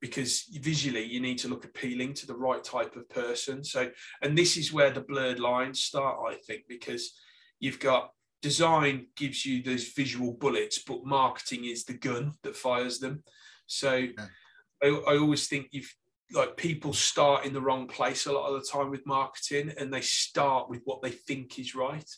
because 0.00 0.44
visually 0.52 1.04
you 1.04 1.20
need 1.20 1.38
to 1.38 1.48
look 1.48 1.64
appealing 1.64 2.14
to 2.14 2.26
the 2.26 2.36
right 2.36 2.64
type 2.64 2.96
of 2.96 3.08
person. 3.08 3.62
So, 3.62 3.90
and 4.22 4.36
this 4.36 4.56
is 4.56 4.72
where 4.72 4.90
the 4.90 5.00
blurred 5.00 5.40
lines 5.40 5.80
start, 5.80 6.18
I 6.26 6.34
think, 6.34 6.62
because 6.68 7.12
you've 7.58 7.80
got 7.80 8.10
design 8.42 9.06
gives 9.16 9.44
you 9.44 9.62
those 9.62 9.92
visual 9.92 10.32
bullets, 10.32 10.82
but 10.82 11.04
marketing 11.04 11.66
is 11.66 11.84
the 11.84 11.92
gun 11.92 12.32
that 12.42 12.56
fires 12.56 12.98
them. 12.98 13.22
So, 13.66 13.96
yeah. 13.96 14.26
I, 14.82 14.86
I 14.86 15.18
always 15.18 15.46
think 15.46 15.68
you've 15.72 15.94
like 16.32 16.56
people 16.56 16.92
start 16.92 17.44
in 17.44 17.52
the 17.52 17.60
wrong 17.60 17.88
place 17.88 18.26
a 18.26 18.32
lot 18.32 18.48
of 18.48 18.60
the 18.60 18.66
time 18.66 18.90
with 18.90 19.06
marketing 19.06 19.72
and 19.76 19.92
they 19.92 20.00
start 20.00 20.70
with 20.70 20.80
what 20.84 21.02
they 21.02 21.10
think 21.10 21.58
is 21.58 21.74
right, 21.74 22.08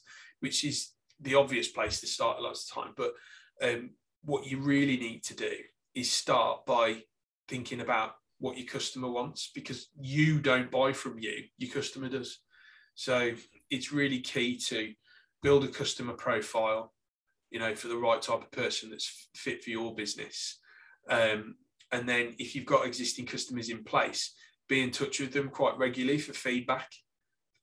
which 0.40 0.64
is 0.64 0.90
the 1.20 1.34
obvious 1.34 1.68
place 1.68 2.00
to 2.00 2.06
start 2.06 2.38
a 2.38 2.42
lot 2.42 2.52
of 2.52 2.58
the 2.58 2.74
time. 2.74 2.92
But 2.96 3.12
um, 3.62 3.90
what 4.24 4.46
you 4.46 4.58
really 4.58 4.96
need 4.96 5.24
to 5.24 5.34
do 5.34 5.52
is 5.94 6.10
start 6.10 6.64
by 6.66 7.02
thinking 7.48 7.80
about 7.80 8.12
what 8.38 8.56
your 8.56 8.66
customer 8.66 9.10
wants 9.10 9.50
because 9.54 9.88
you 10.00 10.40
don't 10.40 10.70
buy 10.70 10.92
from 10.92 11.18
you, 11.18 11.44
your 11.58 11.72
customer 11.72 12.08
does. 12.08 12.38
So 12.94 13.32
it's 13.70 13.92
really 13.92 14.20
key 14.20 14.58
to 14.68 14.92
build 15.42 15.64
a 15.64 15.68
customer 15.68 16.14
profile, 16.14 16.92
you 17.50 17.58
know, 17.58 17.74
for 17.74 17.88
the 17.88 17.96
right 17.96 18.20
type 18.20 18.42
of 18.42 18.50
person 18.50 18.90
that's 18.90 19.28
fit 19.34 19.62
for 19.62 19.70
your 19.70 19.94
business. 19.94 20.58
Um, 21.08 21.56
and 21.90 22.08
then 22.08 22.34
if 22.38 22.54
you've 22.54 22.66
got 22.66 22.86
existing 22.86 23.26
customers 23.26 23.68
in 23.68 23.84
place, 23.84 24.34
be 24.68 24.82
in 24.82 24.90
touch 24.90 25.20
with 25.20 25.32
them 25.32 25.48
quite 25.48 25.76
regularly 25.78 26.18
for 26.18 26.32
feedback. 26.32 26.90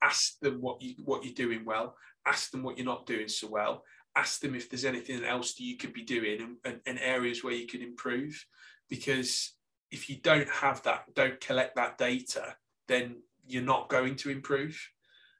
Ask 0.01 0.39
them 0.39 0.61
what 0.61 0.81
you 0.81 0.95
what 1.03 1.25
you're 1.25 1.33
doing 1.33 1.65
well. 1.65 1.95
Ask 2.25 2.51
them 2.51 2.63
what 2.63 2.77
you're 2.77 2.85
not 2.85 3.05
doing 3.05 3.27
so 3.27 3.49
well 3.49 3.83
ask 4.15 4.41
them 4.41 4.55
if 4.55 4.69
there's 4.69 4.85
anything 4.85 5.23
else 5.23 5.53
that 5.55 5.63
you 5.63 5.77
could 5.77 5.93
be 5.93 6.03
doing 6.03 6.41
and, 6.41 6.55
and, 6.65 6.79
and 6.85 6.99
areas 6.99 7.43
where 7.43 7.53
you 7.53 7.67
can 7.67 7.81
improve. 7.81 8.45
Because 8.89 9.53
if 9.91 10.09
you 10.09 10.17
don't 10.21 10.49
have 10.49 10.83
that, 10.83 11.05
don't 11.13 11.39
collect 11.39 11.75
that 11.75 11.97
data, 11.97 12.55
then 12.87 13.17
you're 13.47 13.63
not 13.63 13.89
going 13.89 14.15
to 14.17 14.29
improve. 14.29 14.79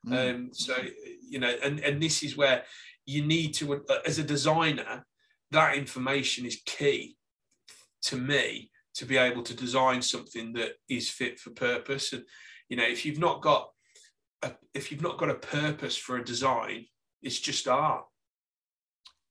Mm. 0.07 0.35
Um, 0.35 0.49
so 0.53 0.75
you 1.27 1.39
know, 1.39 1.53
and 1.63 1.79
and 1.81 2.01
this 2.01 2.23
is 2.23 2.37
where 2.37 2.63
you 3.05 3.25
need 3.25 3.53
to, 3.55 3.83
as 4.05 4.19
a 4.19 4.23
designer, 4.23 5.05
that 5.51 5.75
information 5.75 6.45
is 6.45 6.61
key 6.65 7.17
to 8.03 8.15
me 8.15 8.71
to 8.95 9.05
be 9.05 9.17
able 9.17 9.43
to 9.43 9.53
design 9.53 10.01
something 10.01 10.53
that 10.53 10.73
is 10.87 11.09
fit 11.09 11.39
for 11.39 11.49
purpose. 11.51 12.13
And 12.13 12.23
you 12.69 12.77
know, 12.77 12.85
if 12.85 13.05
you've 13.05 13.19
not 13.19 13.41
got 13.41 13.69
a, 14.41 14.51
if 14.73 14.91
you've 14.91 15.01
not 15.01 15.17
got 15.17 15.29
a 15.29 15.35
purpose 15.35 15.97
for 15.97 16.17
a 16.17 16.23
design, 16.23 16.85
it's 17.21 17.39
just 17.39 17.67
art. 17.67 18.05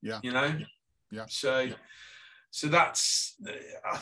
Yeah. 0.02 0.20
You 0.22 0.32
know? 0.32 0.54
Yeah. 1.10 1.24
So, 1.28 1.60
yeah. 1.60 1.74
so 2.50 2.68
that's 2.68 3.36
uh, 3.46 3.98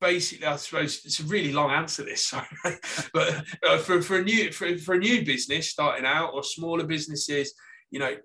basically, 0.00 0.46
I 0.46 0.56
suppose 0.56 1.02
it's 1.04 1.20
a 1.20 1.24
really 1.24 1.52
long 1.52 1.70
answer 1.70 2.04
this, 2.04 2.34
but 3.12 3.44
uh, 3.66 3.78
for, 3.78 4.02
for 4.02 4.18
a 4.18 4.22
new, 4.22 4.52
for, 4.52 4.76
for 4.78 4.94
a 4.94 4.98
new 4.98 5.24
business 5.24 5.70
starting 5.70 6.04
out 6.04 6.32
or 6.34 6.42
smaller 6.42 6.84
businesses, 6.84 7.54
you 7.90 7.98
know, 7.98 8.16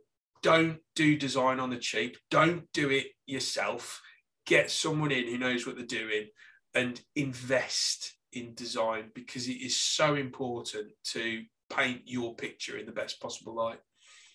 don't 0.42 0.80
do 0.96 1.18
design 1.18 1.60
on 1.60 1.70
the 1.70 1.78
cheap. 1.78 2.18
Don't 2.30 2.64
do 2.74 2.90
it 2.90 3.08
yourself. 3.28 4.02
Get 4.46 4.72
someone 4.72 5.12
in 5.12 5.28
who 5.28 5.38
knows 5.38 5.68
what 5.68 5.76
they're 5.76 5.86
doing 5.86 6.28
and 6.74 7.00
invest 7.16 8.14
in 8.34 8.54
design 8.56 9.12
because 9.14 9.48
it 9.48 9.58
is 9.58 9.80
so 9.80 10.16
important 10.16 10.92
to 11.04 11.44
paint 11.70 12.02
your 12.06 12.36
picture 12.36 12.78
in 12.78 12.86
the 12.86 12.92
best 12.92 13.22
possible 13.22 13.56
light. 13.56 13.80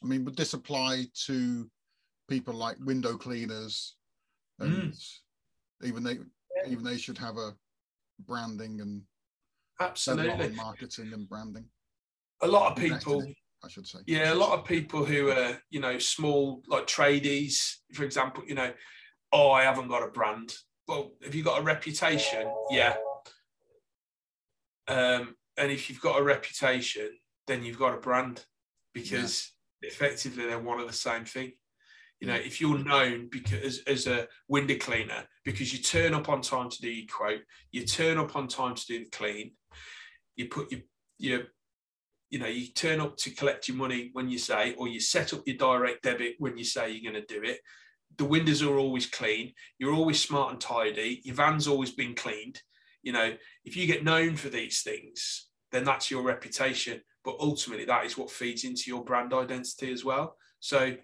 I 0.03 0.07
mean, 0.07 0.25
would 0.25 0.37
this 0.37 0.55
apply 0.55 1.07
to 1.27 1.69
people 2.29 2.55
like 2.55 2.77
window 2.81 3.17
cleaners 3.17 3.97
and 4.59 4.93
mm. 4.93 5.09
even 5.85 6.03
they 6.03 6.15
yeah. 6.15 6.71
even 6.71 6.85
they 6.85 6.97
should 6.97 7.19
have 7.19 7.37
a 7.37 7.55
branding 8.27 8.81
and 8.81 9.03
absolutely. 9.81 10.49
marketing 10.51 11.13
and 11.13 11.29
branding. 11.29 11.65
A 12.43 12.47
lot 12.47 12.73
of 12.73 12.79
people 12.79 13.23
i 13.65 13.69
should 13.69 13.87
say. 13.87 13.99
Yeah 14.07 14.33
a 14.33 14.35
lot 14.35 14.59
of 14.59 14.65
people 14.65 15.05
who 15.05 15.31
are 15.31 15.59
you 15.71 15.81
know 15.81 15.99
small 15.99 16.63
like 16.69 16.87
tradies 16.87 17.77
for 17.93 18.05
example 18.05 18.45
you 18.47 18.55
know 18.55 18.73
oh 19.33 19.51
i 19.51 19.63
haven't 19.63 19.89
got 19.89 20.03
a 20.03 20.09
brand. 20.09 20.55
Well 20.89 21.13
have 21.23 21.35
you 21.35 21.43
got 21.43 21.61
a 21.61 21.65
reputation? 21.65 22.51
Yeah. 22.71 22.95
Um, 24.89 25.35
and 25.57 25.73
if 25.73 25.91
you've 25.91 26.01
got 26.01 26.21
a 26.21 26.23
reputation 26.23 27.11
then 27.47 27.65
you've 27.65 27.79
got 27.79 27.95
a 27.95 28.01
brand 28.01 28.45
because 28.95 29.53
yeah. 29.83 29.89
effectively 29.89 30.47
they're 30.47 30.59
one 30.59 30.81
of 30.81 30.87
the 30.87 30.93
same 30.93 31.25
thing 31.25 31.53
you 32.21 32.27
know, 32.27 32.35
if 32.35 32.61
you're 32.61 32.79
known 32.79 33.29
because 33.31 33.81
as 33.87 34.07
a 34.07 34.27
window 34.49 34.77
cleaner 34.79 35.25
because 35.45 35.73
you 35.73 35.81
turn 35.81 36.15
up 36.15 36.29
on 36.29 36.41
time 36.41 36.71
to 36.71 36.81
do 36.81 36.91
your 36.91 37.07
quote, 37.09 37.43
you 37.73 37.85
turn 37.85 38.19
up 38.19 38.35
on 38.37 38.49
time 38.49 38.75
to 38.75 38.87
do 38.87 39.05
the 39.05 39.11
clean, 39.11 39.53
you 40.35 40.49
put 40.49 40.71
your 40.73 40.81
your 41.19 41.43
you 42.31 42.39
know, 42.39 42.47
you 42.47 42.67
turn 42.69 43.01
up 43.01 43.17
to 43.19 43.31
collect 43.31 43.69
your 43.69 43.77
money 43.77 44.11
when 44.13 44.29
you 44.29 44.39
say, 44.39 44.75
or 44.75 44.89
you 44.89 44.99
set 44.99 45.33
up 45.33 45.43
your 45.47 45.57
direct 45.57 46.03
debit 46.03 46.35
when 46.39 46.59
you 46.59 46.65
say 46.65 46.91
you're 46.91 47.13
going 47.13 47.25
to 47.25 47.35
do 47.35 47.43
it. 47.43 47.61
The 48.17 48.25
windows 48.25 48.63
are 48.63 48.77
always 48.77 49.07
clean. 49.07 49.53
You're 49.79 49.95
always 49.95 50.21
smart 50.21 50.51
and 50.53 50.61
tidy. 50.61 51.21
Your 51.25 51.37
van's 51.37 51.69
always 51.69 51.93
been 51.93 52.15
cleaned. 52.15 52.61
You 53.03 53.13
know, 53.13 53.35
if 53.65 53.77
you 53.77 53.87
get 53.87 54.05
known 54.05 54.35
for 54.35 54.49
these 54.49 54.83
things, 54.83 55.49
then 55.71 55.85
that's 55.85 56.11
your 56.11 56.23
reputation. 56.23 57.01
But 57.25 57.37
ultimately, 57.39 57.85
that 57.85 58.07
is 58.07 58.19
what 58.19 58.31
feeds 58.31 58.65
into 58.65 58.85
your 58.89 59.05
brand 59.05 59.33
identity 59.33 59.93
as 59.93 60.05
well. 60.05 60.37
So 60.59 60.97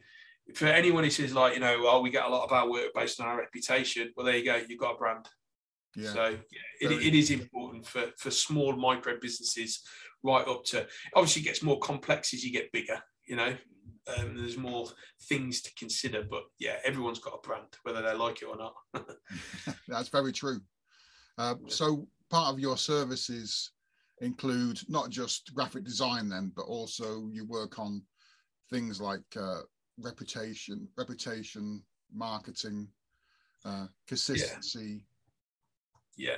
for 0.55 0.67
anyone 0.67 1.05
who 1.05 1.11
says 1.11 1.35
like 1.35 1.55
you 1.55 1.61
know 1.61 1.79
well 1.83 1.97
oh, 1.97 2.01
we 2.01 2.11
get 2.11 2.25
a 2.25 2.29
lot 2.29 2.45
of 2.45 2.53
our 2.53 2.71
work 2.71 2.91
based 2.95 3.21
on 3.21 3.27
our 3.27 3.39
reputation 3.39 4.11
well 4.17 4.27
there 4.27 4.37
you 4.37 4.45
go 4.45 4.61
you've 4.69 4.79
got 4.79 4.95
a 4.95 4.99
brand 4.99 5.27
yeah. 5.95 6.13
so 6.13 6.25
yeah, 6.51 6.91
it, 6.91 6.93
it 6.93 7.15
is 7.15 7.31
important 7.31 7.87
for 7.87 8.07
for 8.19 8.31
small 8.31 8.75
micro 8.75 9.15
businesses 9.21 9.83
right 10.23 10.47
up 10.47 10.65
to 10.65 10.87
obviously 11.15 11.43
it 11.43 11.47
gets 11.47 11.63
more 11.63 11.79
complex 11.81 12.33
as 12.35 12.45
you 12.45 12.53
get 12.53 12.73
bigger. 12.73 12.99
You 13.27 13.37
know, 13.37 13.57
um, 14.17 14.37
there's 14.37 14.57
more 14.57 14.87
things 15.29 15.63
to 15.63 15.75
consider. 15.75 16.25
But 16.29 16.45
yeah, 16.59 16.77
everyone's 16.85 17.19
got 17.19 17.39
a 17.43 17.47
brand, 17.47 17.67
whether 17.83 18.03
they 18.03 18.15
like 18.15 18.43
it 18.43 18.47
or 18.47 18.57
not. 18.57 18.75
That's 19.89 20.09
very 20.09 20.33
true. 20.33 20.61
Uh, 21.39 21.55
so 21.69 22.07
part 22.31 22.53
of 22.53 22.61
your 22.61 22.77
services 22.77 23.73
include 24.21 24.81
not 24.89 25.11
just 25.11 25.55
graphic 25.55 25.85
design 25.85 26.29
then, 26.29 26.53
but 26.55 26.67
also 26.67 27.29
you 27.31 27.45
work 27.47 27.79
on 27.79 28.03
things 28.71 29.01
like 29.01 29.23
uh, 29.39 29.61
reputation, 29.99 30.89
reputation, 30.97 31.83
marketing, 32.13 32.89
uh, 33.65 33.87
consistency. 34.07 35.05
Yeah. 36.17 36.31
yeah. 36.31 36.37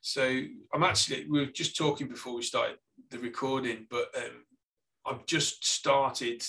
So 0.00 0.42
I'm 0.74 0.82
actually 0.82 1.26
we 1.28 1.40
were 1.40 1.46
just 1.46 1.76
talking 1.76 2.08
before 2.08 2.34
we 2.34 2.42
started 2.42 2.76
the 3.10 3.18
recording, 3.18 3.86
but 3.90 4.08
um, 4.16 4.44
I've 5.06 5.26
just 5.26 5.66
started 5.66 6.42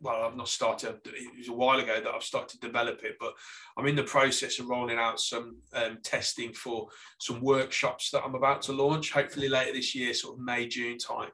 well, 0.00 0.24
I've 0.24 0.36
not 0.36 0.48
started. 0.48 0.96
It 1.04 1.38
was 1.38 1.48
a 1.48 1.52
while 1.52 1.78
ago 1.78 2.00
that 2.02 2.14
I've 2.14 2.22
started 2.22 2.60
to 2.60 2.66
develop 2.66 3.02
it, 3.02 3.16
but 3.18 3.34
I'm 3.76 3.86
in 3.86 3.96
the 3.96 4.02
process 4.02 4.58
of 4.58 4.68
rolling 4.68 4.98
out 4.98 5.20
some 5.20 5.56
um, 5.72 5.98
testing 6.02 6.52
for 6.52 6.88
some 7.18 7.40
workshops 7.40 8.10
that 8.10 8.22
I'm 8.24 8.34
about 8.34 8.62
to 8.62 8.72
launch, 8.72 9.12
hopefully 9.12 9.48
later 9.48 9.72
this 9.72 9.94
year, 9.94 10.12
sort 10.14 10.36
of 10.36 10.44
May, 10.44 10.68
June 10.68 10.98
time, 10.98 11.30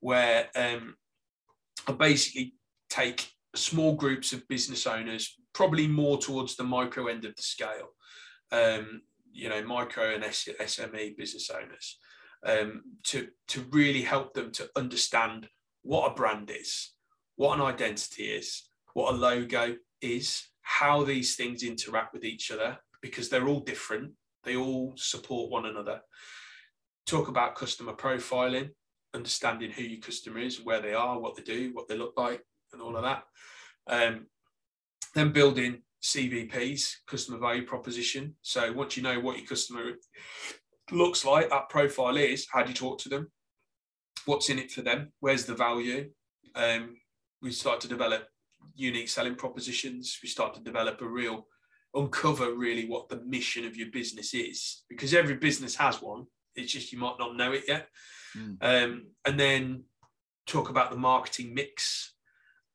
where 0.00 0.48
um, 0.56 0.96
I 1.86 1.92
basically 1.92 2.54
take 2.88 3.31
small 3.54 3.94
groups 3.94 4.32
of 4.32 4.46
business 4.48 4.86
owners, 4.86 5.36
probably 5.52 5.86
more 5.86 6.18
towards 6.18 6.56
the 6.56 6.64
micro 6.64 7.06
end 7.06 7.24
of 7.24 7.36
the 7.36 7.42
scale, 7.42 7.88
um, 8.50 9.02
you 9.32 9.48
know, 9.48 9.62
micro 9.64 10.14
and 10.14 10.24
SME 10.24 11.16
business 11.16 11.50
owners, 11.50 11.98
um, 12.44 12.82
to 13.04 13.28
to 13.48 13.64
really 13.70 14.02
help 14.02 14.34
them 14.34 14.50
to 14.52 14.68
understand 14.76 15.48
what 15.82 16.10
a 16.10 16.14
brand 16.14 16.50
is 16.50 16.92
what 17.36 17.58
an 17.58 17.64
identity 17.64 18.24
is, 18.24 18.62
what 18.94 19.14
a 19.14 19.16
logo 19.16 19.74
is, 20.00 20.46
how 20.62 21.02
these 21.02 21.36
things 21.36 21.62
interact 21.62 22.12
with 22.12 22.24
each 22.24 22.50
other, 22.50 22.78
because 23.00 23.28
they're 23.28 23.48
all 23.48 23.60
different. 23.60 24.12
They 24.44 24.56
all 24.56 24.94
support 24.96 25.50
one 25.50 25.66
another. 25.66 26.00
Talk 27.06 27.28
about 27.28 27.54
customer 27.54 27.94
profiling, 27.94 28.70
understanding 29.14 29.70
who 29.70 29.82
your 29.82 30.00
customer 30.00 30.38
is, 30.38 30.62
where 30.62 30.80
they 30.80 30.94
are, 30.94 31.18
what 31.18 31.36
they 31.36 31.42
do, 31.42 31.70
what 31.72 31.88
they 31.88 31.96
look 31.96 32.14
like, 32.16 32.42
and 32.72 32.82
all 32.82 32.96
of 32.96 33.02
that. 33.02 33.24
Um, 33.86 34.26
then 35.14 35.32
building 35.32 35.82
CVPs, 36.02 36.94
customer 37.06 37.38
value 37.38 37.64
proposition. 37.64 38.34
So 38.42 38.72
once 38.72 38.96
you 38.96 39.02
know 39.02 39.20
what 39.20 39.38
your 39.38 39.46
customer 39.46 39.92
looks 40.90 41.24
like, 41.24 41.50
that 41.50 41.68
profile 41.68 42.16
is, 42.16 42.46
how 42.50 42.62
do 42.62 42.70
you 42.70 42.74
talk 42.74 42.98
to 43.00 43.08
them? 43.08 43.30
What's 44.24 44.50
in 44.50 44.58
it 44.58 44.70
for 44.70 44.82
them? 44.82 45.12
Where's 45.20 45.46
the 45.46 45.54
value? 45.54 46.10
Um, 46.54 46.96
we 47.40 47.52
start 47.52 47.80
to 47.82 47.88
develop 47.88 48.26
unique 48.74 49.08
selling 49.08 49.34
propositions. 49.34 50.18
We 50.22 50.28
start 50.28 50.54
to 50.54 50.60
develop 50.60 51.00
a 51.00 51.08
real 51.08 51.46
uncover 51.94 52.54
really 52.54 52.86
what 52.86 53.08
the 53.08 53.20
mission 53.26 53.66
of 53.66 53.76
your 53.76 53.90
business 53.90 54.32
is 54.32 54.84
because 54.88 55.12
every 55.12 55.34
business 55.34 55.74
has 55.76 56.00
one. 56.00 56.26
It's 56.54 56.72
just 56.72 56.92
you 56.92 56.98
might 56.98 57.18
not 57.18 57.36
know 57.36 57.52
it 57.52 57.64
yet. 57.68 57.88
Mm. 58.36 58.56
Um, 58.60 59.06
and 59.26 59.38
then 59.38 59.84
talk 60.46 60.70
about 60.70 60.90
the 60.90 60.96
marketing 60.96 61.54
mix 61.54 62.14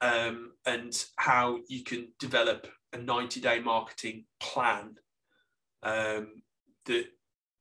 um, 0.01 0.51
and 0.65 1.05
how 1.15 1.59
you 1.67 1.83
can 1.83 2.09
develop 2.19 2.67
a 2.93 2.97
90 2.97 3.41
day 3.41 3.59
marketing 3.59 4.25
plan 4.39 4.95
um, 5.83 6.27
that 6.85 7.05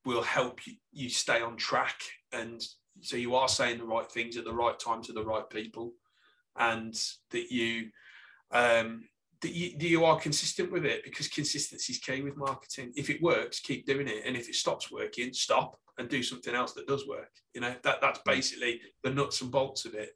will 0.05 0.23
help 0.23 0.67
you, 0.67 0.75
you 0.93 1.09
stay 1.09 1.41
on 1.41 1.57
track. 1.57 2.01
And 2.33 2.63
so 3.01 3.17
you 3.17 3.35
are 3.35 3.49
saying 3.49 3.79
the 3.79 3.85
right 3.85 4.11
things 4.11 4.37
at 4.37 4.45
the 4.45 4.53
right 4.53 4.79
time 4.79 5.03
to 5.03 5.13
the 5.13 5.25
right 5.25 5.49
people 5.51 5.93
and 6.59 6.95
that 7.31 7.51
you 7.51 7.89
um, 8.53 9.05
that 9.43 9.53
you, 9.53 9.73
that 9.79 9.89
you 9.89 10.05
are 10.05 10.19
consistent 10.19 10.73
with 10.73 10.85
it 10.85 11.05
because 11.05 11.29
consistency 11.29 11.93
is 11.93 11.99
key 11.99 12.23
with 12.23 12.37
marketing. 12.37 12.93
If 12.97 13.11
it 13.11 13.21
works, 13.23 13.61
keep 13.61 13.87
doing 13.87 14.09
it, 14.09 14.23
and 14.25 14.37
if 14.37 14.49
it 14.49 14.55
stops 14.55 14.91
working, 14.91 15.33
stop 15.33 15.77
and 15.99 16.09
do 16.09 16.23
something 16.23 16.55
else 16.55 16.73
that 16.73 16.87
does 16.87 17.07
work. 17.07 17.31
You 17.55 17.61
know 17.61 17.75
that 17.83 18.01
that's 18.01 18.21
basically 18.25 18.81
the 19.03 19.11
nuts 19.11 19.43
and 19.43 19.51
bolts 19.51 19.85
of 19.85 19.95
it. 19.95 20.11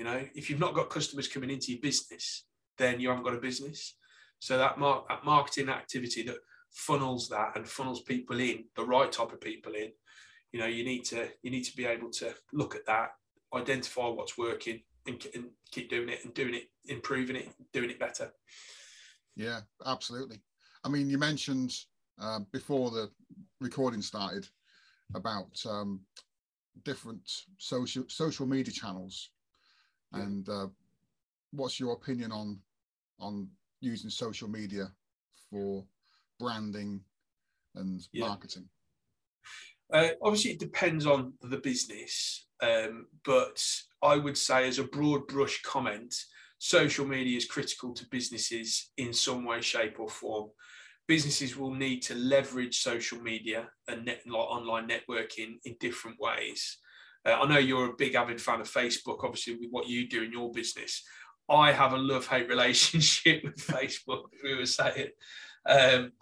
You 0.00 0.06
know, 0.06 0.24
if 0.34 0.48
you've 0.48 0.58
not 0.58 0.72
got 0.72 0.88
customers 0.88 1.28
coming 1.28 1.50
into 1.50 1.72
your 1.72 1.80
business, 1.82 2.46
then 2.78 3.00
you 3.00 3.10
haven't 3.10 3.22
got 3.22 3.34
a 3.34 3.38
business. 3.38 3.96
So 4.38 4.56
that, 4.56 4.78
mar- 4.78 5.04
that 5.10 5.26
marketing 5.26 5.68
activity 5.68 6.22
that 6.22 6.38
funnels 6.72 7.28
that 7.28 7.54
and 7.54 7.68
funnels 7.68 8.00
people 8.00 8.40
in 8.40 8.64
the 8.76 8.82
right 8.86 9.12
type 9.12 9.30
of 9.30 9.42
people 9.42 9.74
in, 9.74 9.92
you 10.52 10.58
know, 10.58 10.64
you 10.64 10.84
need 10.84 11.04
to 11.04 11.28
you 11.42 11.50
need 11.50 11.64
to 11.64 11.76
be 11.76 11.84
able 11.84 12.08
to 12.12 12.32
look 12.54 12.74
at 12.74 12.86
that, 12.86 13.10
identify 13.54 14.08
what's 14.08 14.38
working, 14.38 14.80
and, 15.06 15.22
and 15.34 15.50
keep 15.70 15.90
doing 15.90 16.08
it 16.08 16.20
and 16.24 16.32
doing 16.32 16.54
it, 16.54 16.70
improving 16.86 17.36
it, 17.36 17.50
doing 17.74 17.90
it 17.90 18.00
better. 18.00 18.32
Yeah, 19.36 19.60
absolutely. 19.84 20.40
I 20.82 20.88
mean, 20.88 21.10
you 21.10 21.18
mentioned 21.18 21.74
uh, 22.18 22.38
before 22.52 22.90
the 22.90 23.10
recording 23.60 24.00
started 24.00 24.48
about 25.14 25.60
um, 25.68 26.00
different 26.86 27.30
social 27.58 28.04
social 28.08 28.46
media 28.46 28.72
channels, 28.72 29.28
yeah. 30.12 30.22
and 30.22 30.48
uh, 30.48 30.66
what's 31.52 31.80
your 31.80 31.92
opinion 31.92 32.32
on 32.32 32.58
on 33.18 33.48
using 33.80 34.10
social 34.10 34.48
media 34.48 34.86
for 35.50 35.84
branding 36.38 37.00
and 37.74 38.06
yeah. 38.12 38.28
marketing? 38.28 38.68
Uh, 39.92 40.08
obviously, 40.22 40.52
it 40.52 40.60
depends 40.60 41.04
on 41.06 41.32
the 41.42 41.58
business, 41.58 42.46
um, 42.62 43.06
but 43.24 43.62
I 44.02 44.16
would 44.16 44.38
say, 44.38 44.68
as 44.68 44.78
a 44.78 44.84
broad 44.84 45.26
brush 45.26 45.60
comment, 45.62 46.14
social 46.58 47.06
media 47.06 47.36
is 47.36 47.46
critical 47.46 47.92
to 47.94 48.06
businesses 48.10 48.90
in 48.98 49.12
some 49.12 49.44
way, 49.44 49.60
shape, 49.60 49.98
or 49.98 50.08
form. 50.08 50.50
Businesses 51.08 51.56
will 51.56 51.74
need 51.74 52.02
to 52.02 52.14
leverage 52.14 52.80
social 52.80 53.20
media 53.20 53.68
and 53.88 54.04
net, 54.04 54.20
like 54.26 54.36
online 54.36 54.88
networking 54.88 55.58
in 55.64 55.74
different 55.80 56.18
ways. 56.20 56.78
Uh, 57.26 57.32
I 57.32 57.46
know 57.46 57.58
you're 57.58 57.90
a 57.90 57.96
big 57.96 58.14
avid 58.14 58.40
fan 58.40 58.60
of 58.60 58.70
Facebook, 58.70 59.24
obviously, 59.24 59.54
with 59.54 59.70
what 59.70 59.88
you 59.88 60.08
do 60.08 60.22
in 60.22 60.32
your 60.32 60.50
business. 60.52 61.02
I 61.48 61.72
have 61.72 61.92
a 61.92 61.98
love 61.98 62.26
hate 62.26 62.48
relationship 62.48 63.44
with 63.44 63.56
Facebook, 63.66 64.24
we 64.42 64.56
were 64.56 64.66
saying. 64.66 65.08
Um, 65.66 66.12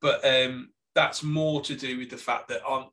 but 0.00 0.24
um, 0.24 0.70
that's 0.94 1.22
more 1.22 1.60
to 1.62 1.74
do 1.74 1.98
with 1.98 2.10
the 2.10 2.16
fact 2.16 2.48
that 2.48 2.60
I'm, 2.68 2.86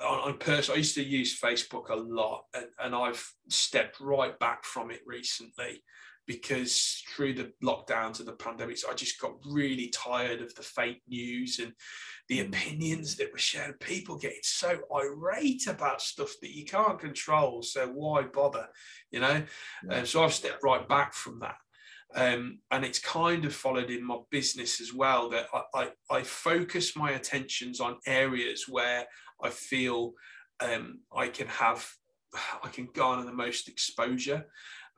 on, 0.00 0.38
person, 0.38 0.74
I 0.74 0.78
used 0.78 0.94
to 0.94 1.04
use 1.04 1.38
Facebook 1.38 1.90
a 1.90 1.94
lot, 1.94 2.44
and, 2.54 2.66
and 2.82 2.94
I've 2.94 3.26
stepped 3.48 4.00
right 4.00 4.38
back 4.38 4.64
from 4.64 4.90
it 4.90 5.00
recently 5.06 5.82
because 6.26 7.02
through 7.08 7.34
the 7.34 7.52
lockdowns 7.62 8.18
and 8.18 8.28
the 8.28 8.32
pandemics, 8.32 8.84
I 8.88 8.94
just 8.94 9.20
got 9.20 9.34
really 9.44 9.88
tired 9.88 10.40
of 10.40 10.54
the 10.54 10.62
fake 10.62 11.02
news 11.08 11.58
and 11.58 11.72
the 12.28 12.38
mm. 12.38 12.48
opinions 12.48 13.16
that 13.16 13.32
were 13.32 13.38
shared. 13.38 13.80
People 13.80 14.16
getting 14.16 14.38
so 14.42 14.78
irate 14.94 15.66
about 15.66 16.00
stuff 16.00 16.32
that 16.40 16.56
you 16.56 16.64
can't 16.64 16.98
control. 16.98 17.62
So 17.62 17.88
why 17.88 18.22
bother? 18.22 18.68
You 19.10 19.20
know? 19.20 19.42
Yeah. 19.88 19.98
Um, 19.98 20.06
so 20.06 20.24
I've 20.24 20.34
stepped 20.34 20.62
right 20.62 20.88
back 20.88 21.14
from 21.14 21.40
that. 21.40 21.56
Um, 22.14 22.58
and 22.70 22.84
it's 22.84 22.98
kind 22.98 23.44
of 23.44 23.54
followed 23.54 23.90
in 23.90 24.04
my 24.04 24.18
business 24.30 24.80
as 24.80 24.92
well 24.92 25.28
that 25.30 25.46
I, 25.52 25.62
I, 25.74 25.88
I 26.10 26.22
focus 26.22 26.96
my 26.96 27.12
attentions 27.12 27.80
on 27.80 27.98
areas 28.06 28.66
where 28.68 29.06
I 29.42 29.50
feel 29.50 30.14
um, 30.60 31.00
I 31.14 31.28
can 31.28 31.46
have, 31.48 31.88
I 32.62 32.68
can 32.68 32.88
garner 32.94 33.24
the 33.24 33.32
most 33.32 33.68
exposure. 33.68 34.46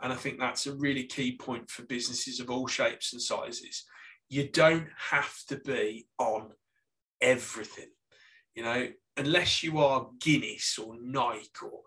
And 0.00 0.12
I 0.12 0.16
think 0.16 0.38
that's 0.38 0.66
a 0.66 0.74
really 0.74 1.04
key 1.04 1.36
point 1.36 1.70
for 1.70 1.82
businesses 1.84 2.40
of 2.40 2.50
all 2.50 2.66
shapes 2.66 3.12
and 3.12 3.22
sizes. 3.22 3.84
You 4.28 4.48
don't 4.48 4.88
have 5.10 5.34
to 5.48 5.56
be 5.58 6.06
on 6.18 6.50
everything, 7.20 7.90
you 8.54 8.64
know, 8.64 8.88
unless 9.16 9.62
you 9.62 9.78
are 9.78 10.08
Guinness 10.20 10.78
or 10.78 10.96
Nike 11.00 11.48
or 11.62 11.82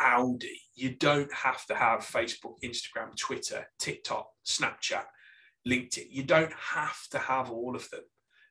Audi, 0.00 0.60
you 0.74 0.96
don't 0.96 1.32
have 1.32 1.64
to 1.66 1.74
have 1.74 2.00
Facebook, 2.00 2.54
Instagram, 2.64 3.16
Twitter, 3.16 3.66
TikTok, 3.78 4.28
Snapchat, 4.46 5.04
LinkedIn. 5.68 6.06
You 6.10 6.24
don't 6.24 6.52
have 6.52 6.98
to 7.10 7.18
have 7.18 7.50
all 7.50 7.76
of 7.76 7.88
them 7.90 8.02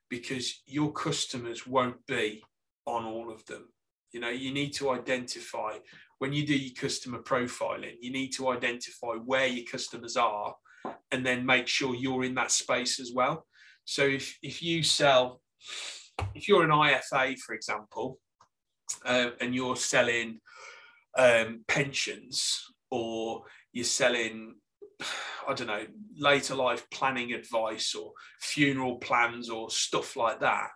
because 0.09 0.61
your 0.65 0.91
customers 0.91 1.67
won't 1.67 2.05
be 2.07 2.43
on 2.85 3.05
all 3.05 3.31
of 3.31 3.45
them. 3.45 3.67
You 4.11 4.19
know, 4.19 4.29
you 4.29 4.53
need 4.53 4.73
to 4.73 4.91
identify 4.91 5.77
when 6.21 6.33
you 6.33 6.45
do 6.45 6.55
your 6.55 6.75
customer 6.75 7.17
profiling, 7.17 7.95
you 7.99 8.11
need 8.11 8.29
to 8.29 8.49
identify 8.49 9.13
where 9.25 9.47
your 9.47 9.65
customers 9.65 10.15
are 10.15 10.53
and 11.11 11.25
then 11.25 11.43
make 11.43 11.67
sure 11.67 11.95
you're 11.95 12.23
in 12.23 12.35
that 12.35 12.51
space 12.51 12.99
as 12.99 13.11
well. 13.11 13.47
So 13.85 14.03
if, 14.03 14.37
if 14.43 14.61
you 14.61 14.83
sell, 14.83 15.41
if 16.35 16.47
you're 16.47 16.63
an 16.63 16.69
IFA, 16.69 17.39
for 17.39 17.55
example, 17.55 18.19
uh, 19.03 19.31
and 19.39 19.55
you're 19.55 19.75
selling 19.75 20.41
um, 21.17 21.65
pensions 21.67 22.65
or 22.91 23.41
you're 23.73 23.83
selling 23.83 24.57
I 25.47 25.55
don't 25.55 25.65
know, 25.65 25.87
later 26.15 26.53
life 26.53 26.87
planning 26.91 27.33
advice 27.33 27.95
or 27.95 28.11
funeral 28.39 28.97
plans 28.97 29.49
or 29.49 29.71
stuff 29.71 30.15
like 30.15 30.41
that, 30.41 30.67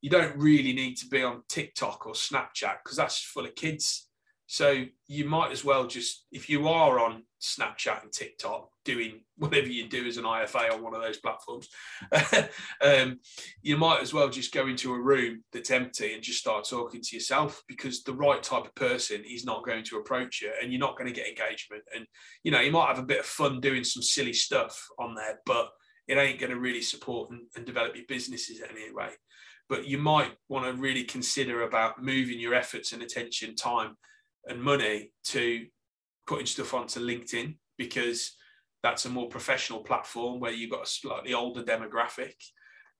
you 0.00 0.08
don't 0.08 0.38
really 0.38 0.72
need 0.72 0.96
to 0.96 1.06
be 1.08 1.22
on 1.22 1.42
TikTok 1.50 2.06
or 2.06 2.14
Snapchat 2.14 2.78
because 2.82 2.96
that's 2.96 3.20
full 3.20 3.44
of 3.44 3.54
kids. 3.54 4.08
So 4.46 4.84
you 5.08 5.24
might 5.24 5.50
as 5.50 5.64
well 5.64 5.86
just, 5.86 6.26
if 6.30 6.48
you 6.48 6.68
are 6.68 7.00
on 7.00 7.24
Snapchat 7.40 8.02
and 8.02 8.12
TikTok 8.12 8.68
doing 8.84 9.20
whatever 9.36 9.66
you 9.66 9.88
do 9.88 10.06
as 10.06 10.16
an 10.16 10.24
IFA 10.24 10.72
on 10.72 10.82
one 10.82 10.94
of 10.94 11.02
those 11.02 11.18
platforms, 11.18 11.68
um, 12.80 13.18
you 13.62 13.76
might 13.76 14.00
as 14.00 14.14
well 14.14 14.28
just 14.28 14.54
go 14.54 14.68
into 14.68 14.94
a 14.94 15.00
room 15.00 15.42
that's 15.52 15.70
empty 15.70 16.14
and 16.14 16.22
just 16.22 16.38
start 16.38 16.66
talking 16.68 17.00
to 17.02 17.16
yourself 17.16 17.62
because 17.66 18.02
the 18.02 18.14
right 18.14 18.42
type 18.42 18.64
of 18.64 18.74
person 18.76 19.22
is 19.28 19.44
not 19.44 19.64
going 19.64 19.84
to 19.84 19.98
approach 19.98 20.40
you 20.40 20.50
and 20.62 20.72
you're 20.72 20.80
not 20.80 20.96
going 20.96 21.12
to 21.12 21.20
get 21.20 21.28
engagement. 21.28 21.82
And, 21.94 22.06
you 22.44 22.52
know, 22.52 22.60
you 22.60 22.70
might 22.70 22.88
have 22.88 23.00
a 23.00 23.06
bit 23.06 23.20
of 23.20 23.26
fun 23.26 23.60
doing 23.60 23.84
some 23.84 24.02
silly 24.02 24.32
stuff 24.32 24.86
on 24.98 25.14
there, 25.14 25.40
but 25.44 25.70
it 26.06 26.18
ain't 26.18 26.38
going 26.38 26.52
to 26.52 26.60
really 26.60 26.82
support 26.82 27.30
and, 27.30 27.42
and 27.56 27.66
develop 27.66 27.96
your 27.96 28.04
businesses 28.08 28.62
anyway. 28.62 29.10
But 29.68 29.88
you 29.88 29.98
might 29.98 30.32
want 30.48 30.64
to 30.64 30.80
really 30.80 31.02
consider 31.02 31.62
about 31.62 32.00
moving 32.00 32.38
your 32.38 32.54
efforts 32.54 32.92
and 32.92 33.02
attention, 33.02 33.56
time, 33.56 33.96
and 34.46 34.62
money 34.62 35.12
to 35.24 35.66
putting 36.26 36.46
stuff 36.46 36.74
onto 36.74 37.00
LinkedIn 37.00 37.56
because 37.78 38.36
that's 38.82 39.04
a 39.04 39.10
more 39.10 39.28
professional 39.28 39.80
platform 39.80 40.40
where 40.40 40.52
you've 40.52 40.70
got 40.70 40.84
a 40.84 40.86
slightly 40.86 41.34
older 41.34 41.62
demographic. 41.62 42.34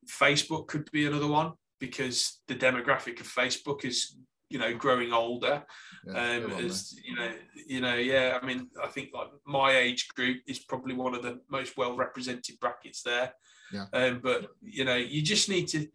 Facebook 0.09 0.67
could 0.67 0.91
be 0.91 1.07
another 1.07 1.27
one 1.27 1.53
because 1.81 2.41
the 2.49 2.55
demographic 2.55 3.21
of 3.21 3.27
Facebook 3.27 3.85
is 3.85 4.17
you 4.49 4.59
know 4.59 4.75
growing 4.75 5.13
older. 5.13 5.65
Yeah, 6.07 6.13
um 6.13 6.53
as 6.53 6.95
you 7.05 7.17
know 7.17 7.33
you 7.67 7.81
know 7.81 7.95
yeah 7.95 8.39
i 8.41 8.47
mean 8.47 8.69
i 8.83 8.87
think 8.87 9.11
like 9.13 9.29
my 9.45 9.77
age 9.77 10.07
group 10.15 10.39
is 10.47 10.61
probably 10.61 10.95
one 10.95 11.17
of 11.17 11.23
the 11.23 11.41
most 11.51 11.77
well 11.77 11.97
represented 11.97 12.59
brackets 12.61 13.03
there. 13.03 13.33
Yeah. 13.73 13.87
Um 13.93 14.21
but 14.23 14.49
you 14.61 14.85
know 14.85 14.97
you 14.97 15.23
just 15.23 15.49
need 15.49 15.69
to 15.69 15.87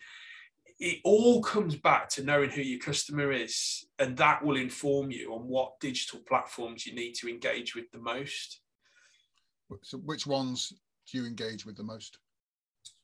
it 0.82 0.98
all 1.04 1.44
comes 1.44 1.76
back 1.76 2.10
to 2.10 2.24
knowing 2.24 2.50
who 2.50 2.62
your 2.62 2.80
customer 2.80 3.32
is, 3.32 3.86
and 4.00 4.18
that 4.18 4.44
will 4.44 4.58
inform 4.58 5.12
you 5.12 5.32
on 5.32 5.42
what 5.42 5.80
digital 5.80 6.20
platforms 6.28 6.88
you 6.88 6.96
need 6.96 7.14
to 7.14 7.30
engage 7.30 7.76
with 7.76 7.86
the 7.92 8.00
most. 8.00 8.62
So, 9.84 10.00
which 10.00 10.26
ones 10.26 10.74
do 11.10 11.20
you 11.20 11.28
engage 11.28 11.68
with 11.68 11.78
the 11.78 11.84
most? 11.84 12.18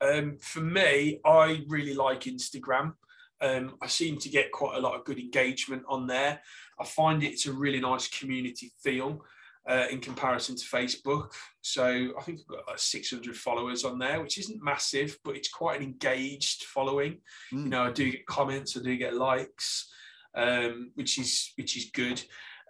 Um, 0.01 0.37
for 0.41 0.61
me, 0.61 1.19
I 1.23 1.63
really 1.67 1.93
like 1.93 2.21
Instagram. 2.21 2.93
Um, 3.41 3.75
I 3.79 3.85
seem 3.85 4.17
to 4.17 4.29
get 4.29 4.51
quite 4.51 4.77
a 4.77 4.81
lot 4.81 4.95
of 4.95 5.05
good 5.05 5.19
engagement 5.19 5.83
on 5.87 6.07
there. 6.07 6.41
I 6.79 6.83
find 6.83 7.23
it's 7.23 7.45
a 7.45 7.53
really 7.53 7.79
nice 7.79 8.07
community 8.07 8.71
feel 8.81 9.21
uh, 9.67 9.85
in 9.91 9.99
comparison 9.99 10.55
to 10.55 10.65
Facebook. 10.65 11.31
So 11.61 12.13
I 12.17 12.21
think 12.23 12.39
I've 12.41 12.47
got 12.47 12.67
like 12.67 12.79
600 12.79 13.35
followers 13.35 13.83
on 13.83 13.99
there, 13.99 14.21
which 14.21 14.37
isn't 14.37 14.63
massive, 14.63 15.17
but 15.23 15.35
it's 15.35 15.49
quite 15.49 15.79
an 15.79 15.85
engaged 15.85 16.63
following. 16.63 17.19
Mm. 17.53 17.63
You 17.63 17.69
know, 17.69 17.83
I 17.83 17.91
do 17.91 18.11
get 18.11 18.25
comments, 18.25 18.77
I 18.77 18.81
do 18.81 18.95
get 18.97 19.15
likes, 19.15 19.89
um, 20.35 20.91
which 20.95 21.19
is 21.19 21.51
which 21.55 21.75
is 21.75 21.91
good. 21.93 22.21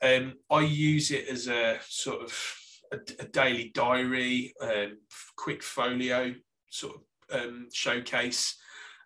Um, 0.02 0.36
I 0.50 0.62
use 0.62 1.12
it 1.12 1.28
as 1.28 1.48
a 1.48 1.80
sort 1.88 2.24
of 2.24 2.58
a, 2.92 2.98
a 3.20 3.26
daily 3.26 3.72
diary, 3.74 4.54
um, 4.62 4.98
quick 5.36 5.64
folio 5.64 6.34
sort 6.70 6.96
of 6.96 7.42
um, 7.42 7.68
showcase. 7.74 8.56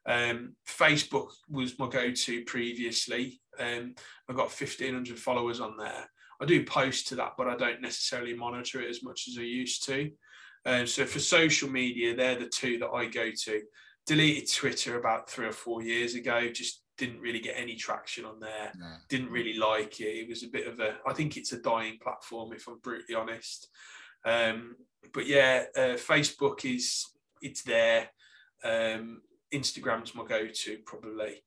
Um, 0.06 0.56
Facebook 0.68 1.30
was 1.50 1.78
my 1.78 1.88
go-to 1.88 2.44
previously. 2.46 3.40
Um, 3.60 3.96
I've 4.28 4.36
got 4.36 4.46
1,500 4.46 5.18
followers 5.18 5.60
on 5.60 5.78
there. 5.78 6.10
I 6.42 6.46
do 6.46 6.66
post 6.66 7.08
to 7.08 7.16
that, 7.16 7.34
but 7.38 7.48
I 7.48 7.56
don't 7.56 7.82
necessarily 7.82 8.34
monitor 8.34 8.82
it 8.82 8.90
as 8.90 9.04
much 9.04 9.28
as 9.28 9.38
I 9.38 9.44
used 9.44 9.86
to. 9.86 10.12
Um, 10.66 10.88
so 10.88 11.06
for 11.06 11.20
social 11.20 11.70
media, 11.70 12.16
they're 12.16 12.40
the 12.40 12.48
two 12.48 12.78
that 12.80 12.90
I 12.90 13.06
go 13.06 13.30
to. 13.32 13.62
Deleted 14.08 14.52
Twitter 14.52 14.98
about 14.98 15.30
three 15.30 15.46
or 15.46 15.52
four 15.52 15.84
years 15.84 16.16
ago. 16.16 16.50
Just 16.50 16.82
didn't 16.98 17.22
really 17.22 17.40
get 17.40 17.56
any 17.58 17.76
traction 17.76 18.26
on 18.26 18.40
there. 18.40 18.72
No. 18.78 18.88
Didn't 19.10 19.32
really 19.32 19.54
like 19.54 20.00
it. 20.00 20.24
It 20.24 20.30
was 20.30 20.44
a 20.44 20.50
bit 20.50 20.68
of 20.68 20.80
a. 20.80 20.96
I 21.08 21.14
think 21.14 21.38
it's 21.38 21.52
a 21.52 21.62
dying 21.62 21.98
platform, 22.02 22.54
if 22.54 22.68
I'm 22.68 22.80
brutally 22.80 23.16
honest. 23.16 23.68
Um, 24.26 24.76
but 25.14 25.28
yeah, 25.28 25.66
uh, 25.76 25.98
Facebook 25.98 26.66
is 26.66 27.06
it's 27.42 27.64
there. 27.64 28.10
Um, 28.64 29.22
Instagram's 29.54 30.16
my 30.16 30.26
go-to 30.26 30.78
probably. 30.86 31.44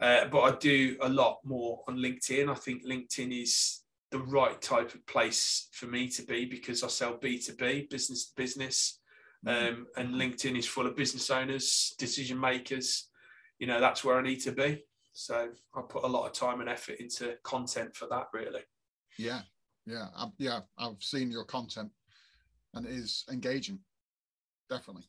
Uh, 0.00 0.26
but 0.26 0.40
I 0.40 0.56
do 0.56 0.96
a 1.02 1.08
lot 1.08 1.38
more 1.44 1.82
on 1.86 1.98
LinkedIn. 1.98 2.50
I 2.50 2.54
think 2.54 2.84
LinkedIn 2.84 3.42
is 3.42 3.83
the 4.14 4.20
right 4.20 4.62
type 4.62 4.94
of 4.94 5.04
place 5.06 5.66
for 5.72 5.86
me 5.86 6.06
to 6.06 6.22
be 6.22 6.44
because 6.44 6.84
I 6.84 6.86
sell 6.86 7.18
B2B, 7.18 7.90
business 7.90 8.26
to 8.26 8.32
business. 8.36 9.00
Mm-hmm. 9.44 9.74
Um, 9.74 9.86
and 9.96 10.14
LinkedIn 10.14 10.56
is 10.56 10.68
full 10.68 10.86
of 10.86 10.94
business 10.94 11.30
owners, 11.30 11.96
decision 11.98 12.38
makers. 12.38 13.08
You 13.58 13.66
know, 13.66 13.80
that's 13.80 14.04
where 14.04 14.16
I 14.16 14.22
need 14.22 14.38
to 14.42 14.52
be. 14.52 14.84
So 15.14 15.48
I 15.74 15.80
put 15.88 16.04
a 16.04 16.06
lot 16.06 16.26
of 16.26 16.32
time 16.32 16.60
and 16.60 16.70
effort 16.70 17.00
into 17.00 17.34
content 17.42 17.96
for 17.96 18.06
that, 18.06 18.28
really. 18.32 18.60
Yeah, 19.18 19.40
yeah, 19.84 20.06
I, 20.16 20.28
yeah. 20.38 20.60
I've 20.78 21.02
seen 21.02 21.32
your 21.32 21.44
content, 21.44 21.90
and 22.74 22.86
it 22.86 22.92
is 22.92 23.24
engaging. 23.32 23.80
Definitely, 24.70 25.08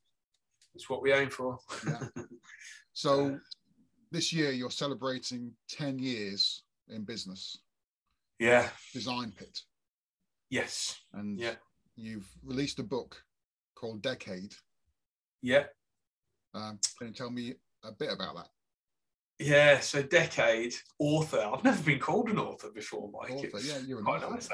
it's 0.73 0.89
what 0.89 1.03
we 1.03 1.13
aim 1.13 1.29
for. 1.29 1.59
yeah. 1.87 2.07
So 2.97 3.37
this 4.09 4.31
year 4.31 4.51
you're 4.51 4.71
celebrating 4.71 5.51
ten 5.67 5.99
years 5.99 6.63
in 6.87 7.03
business. 7.03 7.59
Yeah. 8.39 8.69
Design 8.93 9.33
Pit. 9.37 9.59
Yes. 10.49 10.99
And 11.13 11.39
yeah. 11.39 11.55
you've 11.95 12.27
released 12.43 12.79
a 12.79 12.83
book 12.83 13.21
called 13.75 14.01
Decade. 14.01 14.53
Yeah. 15.41 15.65
Um, 16.53 16.79
can 16.97 17.07
you 17.07 17.13
tell 17.13 17.29
me 17.29 17.55
a 17.83 17.91
bit 17.91 18.11
about 18.11 18.35
that? 18.35 18.47
Yeah, 19.37 19.81
so 19.81 20.01
decade 20.01 20.73
author. 20.97 21.39
I've 21.53 21.63
never 21.63 21.83
been 21.83 21.99
called 21.99 22.29
an 22.29 22.39
author 22.39 22.69
before, 22.73 23.09
Mike. 23.11 23.31
Author, 23.33 23.59
yeah, 23.59 23.79
you're 23.85 23.99
an 23.99 24.05
quite 24.05 24.23
author. 24.23 24.33
nice 24.33 24.49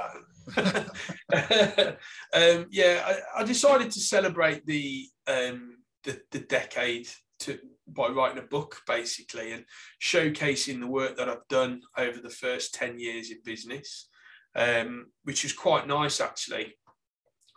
that. 0.55 1.97
um, 2.33 2.65
yeah, 2.71 3.03
I, 3.05 3.41
I, 3.41 3.43
decided 3.43 3.91
to 3.91 3.99
celebrate 3.99 4.65
the 4.65 5.07
um, 5.27 5.77
the, 6.03 6.19
the 6.31 6.39
decade 6.39 7.07
to 7.41 7.59
by 7.93 8.07
writing 8.07 8.39
a 8.39 8.47
book 8.47 8.77
basically 8.87 9.51
and 9.51 9.65
showcasing 10.01 10.79
the 10.79 10.87
work 10.87 11.17
that 11.17 11.29
I've 11.29 11.47
done 11.49 11.81
over 11.97 12.19
the 12.19 12.29
first 12.29 12.73
10 12.73 12.99
years 12.99 13.31
in 13.31 13.37
business, 13.43 14.09
um, 14.55 15.07
which 15.23 15.45
is 15.45 15.53
quite 15.53 15.87
nice 15.87 16.19
actually. 16.19 16.75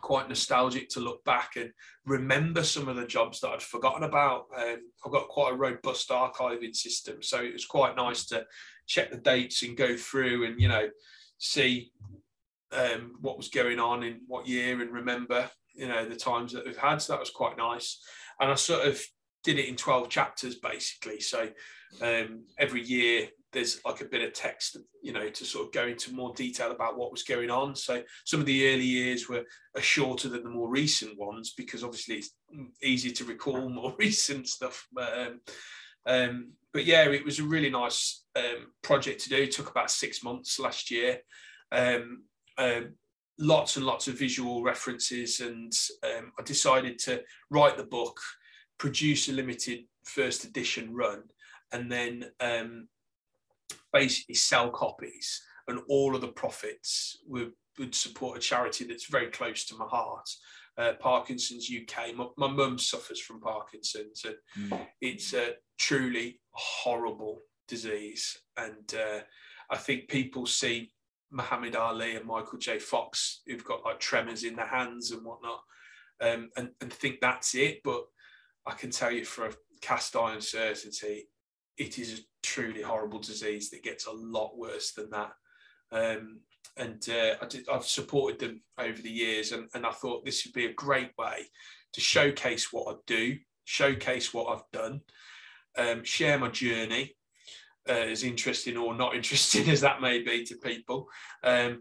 Quite 0.01 0.29
nostalgic 0.29 0.89
to 0.89 0.99
look 0.99 1.23
back 1.23 1.53
and 1.55 1.71
remember 2.05 2.63
some 2.63 2.87
of 2.87 2.95
the 2.95 3.07
jobs 3.07 3.39
that 3.39 3.49
I'd 3.49 3.61
forgotten 3.61 4.03
about. 4.03 4.45
Um, 4.55 4.77
I've 5.03 5.11
got 5.11 5.29
quite 5.29 5.53
a 5.53 5.57
robust 5.57 6.09
archiving 6.09 6.75
system, 6.75 7.23
so 7.23 7.41
it 7.41 7.53
was 7.53 7.65
quite 7.65 7.95
nice 7.95 8.25
to 8.27 8.45
check 8.85 9.09
the 9.09 9.17
dates 9.17 9.63
and 9.63 9.75
go 9.75 9.97
through 9.97 10.45
and 10.45 10.61
you 10.61 10.67
know 10.67 10.89
see 11.39 11.91
um, 12.71 13.13
what 13.19 13.37
was 13.37 13.47
going 13.47 13.79
on 13.79 14.03
in 14.03 14.19
what 14.27 14.47
year 14.47 14.79
and 14.79 14.91
remember 14.91 15.49
you 15.73 15.87
know 15.87 16.05
the 16.05 16.15
times 16.15 16.53
that 16.53 16.65
we've 16.65 16.77
had. 16.77 17.01
So 17.01 17.13
that 17.13 17.19
was 17.19 17.31
quite 17.31 17.57
nice. 17.57 17.99
And 18.39 18.51
I 18.51 18.55
sort 18.55 18.87
of 18.87 19.01
did 19.45 19.59
it 19.59 19.69
in 19.69 19.75
12 19.75 20.09
chapters 20.09 20.55
basically. 20.55 21.21
So 21.21 21.49
um, 22.01 22.43
every 22.57 22.81
year 22.83 23.27
there's 23.53 23.79
like 23.85 24.01
a 24.01 24.05
bit 24.05 24.23
of 24.23 24.33
text, 24.33 24.77
you 25.01 25.13
know, 25.13 25.29
to 25.29 25.45
sort 25.45 25.67
of 25.67 25.71
go 25.71 25.87
into 25.87 26.13
more 26.13 26.33
detail 26.33 26.71
about 26.71 26.97
what 26.97 27.11
was 27.11 27.23
going 27.23 27.49
on. 27.49 27.75
So 27.75 28.01
some 28.25 28.41
of 28.41 28.47
the 28.47 28.73
early 28.73 28.83
years 28.83 29.29
were 29.29 29.43
are 29.75 29.81
shorter 29.81 30.27
than 30.27 30.43
the 30.43 30.49
more 30.49 30.67
recent 30.67 31.17
ones 31.17 31.53
because 31.55 31.83
obviously 31.83 32.15
it's 32.15 32.31
easier 32.83 33.13
to 33.13 33.23
recall 33.23 33.69
more 33.69 33.93
recent 33.97 34.47
stuff. 34.47 34.87
But, 34.91 35.17
um, 35.17 35.41
um, 36.07 36.51
but 36.73 36.85
yeah, 36.85 37.05
it 37.05 37.23
was 37.23 37.39
a 37.39 37.43
really 37.43 37.69
nice 37.69 38.25
um, 38.35 38.71
project 38.81 39.21
to 39.21 39.29
do. 39.29 39.37
It 39.37 39.51
took 39.51 39.69
about 39.69 39.91
six 39.91 40.23
months 40.23 40.59
last 40.59 40.91
year. 40.91 41.19
Um, 41.71 42.23
um, 42.57 42.95
lots 43.37 43.77
and 43.77 43.85
lots 43.85 44.07
of 44.07 44.17
visual 44.17 44.63
references, 44.63 45.39
and 45.39 45.73
I 46.03 46.43
decided 46.43 46.99
to 46.99 47.21
write 47.49 47.77
the 47.77 47.83
book 47.83 48.19
produce 48.77 49.29
a 49.29 49.33
limited 49.33 49.85
first 50.03 50.43
edition 50.43 50.93
run 50.93 51.23
and 51.71 51.91
then 51.91 52.25
um, 52.39 52.87
basically 53.91 54.35
sell 54.35 54.69
copies 54.69 55.41
and 55.67 55.79
all 55.89 56.15
of 56.15 56.21
the 56.21 56.27
profits 56.27 57.17
would, 57.27 57.51
would 57.79 57.95
support 57.95 58.37
a 58.37 58.41
charity 58.41 58.85
that's 58.85 59.09
very 59.09 59.31
close 59.31 59.65
to 59.65 59.75
my 59.75 59.85
heart 59.85 60.29
uh, 60.77 60.93
Parkinson's 60.99 61.69
UK. 61.71 62.15
My 62.15 62.47
mum 62.47 62.77
suffers 62.77 63.19
from 63.19 63.39
Parkinson's, 63.39 64.25
and 64.25 64.69
mm. 64.69 64.87
it's 65.01 65.33
a 65.33 65.53
truly 65.77 66.41
horrible 66.51 67.41
disease. 67.67 68.37
And 68.57 68.93
uh, 68.93 69.21
I 69.69 69.77
think 69.77 70.09
people 70.09 70.45
see 70.45 70.91
Muhammad 71.31 71.75
Ali 71.75 72.15
and 72.15 72.25
Michael 72.25 72.59
J. 72.59 72.79
Fox, 72.79 73.41
who've 73.47 73.63
got 73.63 73.85
like 73.85 73.99
tremors 73.99 74.43
in 74.43 74.55
their 74.55 74.67
hands 74.67 75.11
and 75.11 75.25
whatnot, 75.25 75.61
um, 76.21 76.49
and, 76.57 76.69
and 76.81 76.91
think 76.91 77.19
that's 77.21 77.55
it. 77.55 77.81
But 77.83 78.03
I 78.65 78.73
can 78.73 78.91
tell 78.91 79.11
you 79.11 79.25
for 79.25 79.47
a 79.47 79.53
cast 79.81 80.15
iron 80.15 80.41
certainty, 80.41 81.29
it 81.77 81.99
is 81.99 82.19
a 82.19 82.23
truly 82.43 82.81
horrible 82.81 83.19
disease 83.19 83.69
that 83.69 83.83
gets 83.83 84.07
a 84.07 84.11
lot 84.11 84.57
worse 84.57 84.93
than 84.93 85.09
that. 85.11 85.31
Um, 85.91 86.39
and 86.77 87.07
uh, 87.09 87.35
I 87.41 87.73
have 87.73 87.85
supported 87.85 88.39
them 88.39 88.61
over 88.77 89.01
the 89.01 89.11
years, 89.11 89.51
and, 89.51 89.69
and 89.73 89.85
I 89.85 89.91
thought 89.91 90.25
this 90.25 90.45
would 90.45 90.53
be 90.53 90.65
a 90.65 90.73
great 90.73 91.11
way 91.17 91.45
to 91.93 92.01
showcase 92.01 92.73
what 92.73 92.93
I 92.93 92.97
do, 93.07 93.37
showcase 93.63 94.33
what 94.33 94.47
I've 94.49 94.71
done, 94.73 95.01
um, 95.77 96.03
share 96.03 96.37
my 96.37 96.49
journey, 96.49 97.15
uh, 97.87 97.93
as 97.93 98.23
interesting 98.23 98.77
or 98.77 98.93
not 98.95 99.15
interesting 99.19 99.69
as 99.69 99.81
that 99.81 100.01
may 100.01 100.21
be 100.21 100.43
to 100.45 100.55
people. 100.57 101.07
Um, 101.43 101.79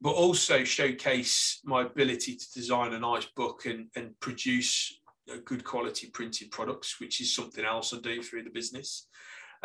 but 0.00 0.10
also 0.10 0.62
showcase 0.62 1.60
my 1.64 1.82
ability 1.82 2.36
to 2.36 2.52
design 2.54 2.92
a 2.92 3.00
nice 3.00 3.26
book 3.34 3.66
and, 3.66 3.88
and 3.96 4.18
produce 4.20 4.97
good 5.44 5.64
quality 5.64 6.08
printed 6.08 6.50
products, 6.50 7.00
which 7.00 7.20
is 7.20 7.34
something 7.34 7.64
else 7.64 7.92
I 7.92 7.98
do 7.98 8.22
through 8.22 8.44
the 8.44 8.50
business. 8.50 9.08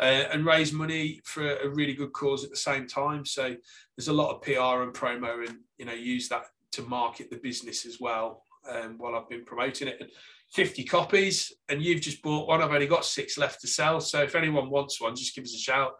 Uh, 0.00 0.24
and 0.32 0.44
raise 0.44 0.72
money 0.72 1.20
for 1.24 1.56
a 1.58 1.68
really 1.68 1.94
good 1.94 2.12
cause 2.12 2.42
at 2.42 2.50
the 2.50 2.56
same 2.56 2.86
time. 2.86 3.24
So 3.24 3.54
there's 3.96 4.08
a 4.08 4.12
lot 4.12 4.34
of 4.34 4.42
PR 4.42 4.82
and 4.82 4.92
promo, 4.92 5.46
and 5.46 5.58
you 5.78 5.84
know, 5.84 5.92
use 5.92 6.28
that 6.30 6.46
to 6.72 6.82
market 6.82 7.30
the 7.30 7.36
business 7.36 7.86
as 7.86 7.98
well. 8.00 8.42
Um, 8.68 8.96
while 8.98 9.14
I've 9.14 9.28
been 9.28 9.44
promoting 9.44 9.88
it, 9.88 10.10
50 10.52 10.84
copies, 10.84 11.52
and 11.68 11.82
you've 11.82 12.00
just 12.00 12.22
bought 12.22 12.48
one. 12.48 12.62
I've 12.62 12.72
only 12.72 12.86
got 12.86 13.04
six 13.04 13.38
left 13.38 13.60
to 13.60 13.68
sell. 13.68 14.00
So 14.00 14.22
if 14.22 14.34
anyone 14.34 14.70
wants 14.70 15.00
one, 15.00 15.14
just 15.14 15.34
give 15.34 15.44
us 15.44 15.54
a 15.54 15.58
shout. 15.58 15.92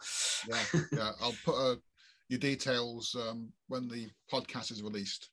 Yeah, 0.48 0.80
yeah. 0.92 1.10
I'll 1.20 1.34
put 1.44 1.54
uh, 1.54 1.76
your 2.28 2.38
details 2.40 3.14
um, 3.28 3.48
when 3.68 3.88
the 3.88 4.08
podcast 4.32 4.72
is 4.72 4.82
released. 4.82 5.30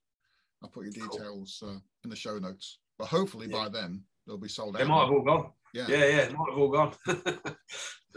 I'll 0.63 0.69
put 0.69 0.83
your 0.83 0.93
details 1.07 1.59
cool. 1.61 1.69
uh, 1.71 1.79
in 2.03 2.09
the 2.09 2.15
show 2.15 2.37
notes. 2.37 2.79
But 2.97 3.07
hopefully 3.07 3.47
yeah. 3.49 3.57
by 3.57 3.69
then 3.69 4.03
they'll 4.25 4.37
be 4.37 4.49
sold 4.49 4.75
out. 4.75 4.79
They 4.79 4.87
might 4.87 5.01
have 5.01 5.11
all 5.11 5.23
gone. 5.23 5.51
Yeah, 5.73 5.85
yeah, 5.87 6.05
yeah. 6.05 6.29
Might 6.29 6.49
have 6.49 6.59
all 6.59 6.69
gone. 6.69 6.93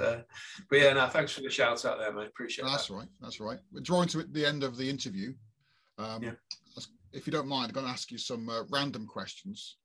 Uh, 0.03 0.19
but 0.69 0.81
yeah, 0.81 0.93
no, 0.93 1.07
thanks 1.07 1.33
for 1.33 1.43
the 1.43 1.51
shout 1.51 1.85
out 1.85 1.99
there, 1.99 2.13
mate. 2.13 2.27
Appreciate 2.27 2.65
That's 2.65 2.89
that. 2.89 2.95
right. 2.95 3.09
That's 3.21 3.41
right. 3.41 3.59
We're 3.73 3.81
drawing 3.81 4.09
to 4.09 4.25
the 4.25 4.45
end 4.45 4.65
of 4.65 4.77
the 4.77 4.89
interview. 4.89 5.35
Um, 5.99 6.23
yeah. 6.23 6.33
If 7.13 7.29
you 7.29 7.33
don't 7.33 7.47
mind, 7.47 7.69
I'm 7.69 7.75
going 7.75 7.87
to 7.87 7.93
ask 7.93 8.11
you 8.11 8.19
some 8.19 8.49
uh, 8.49 8.65
random 8.71 9.07
questions. 9.07 9.77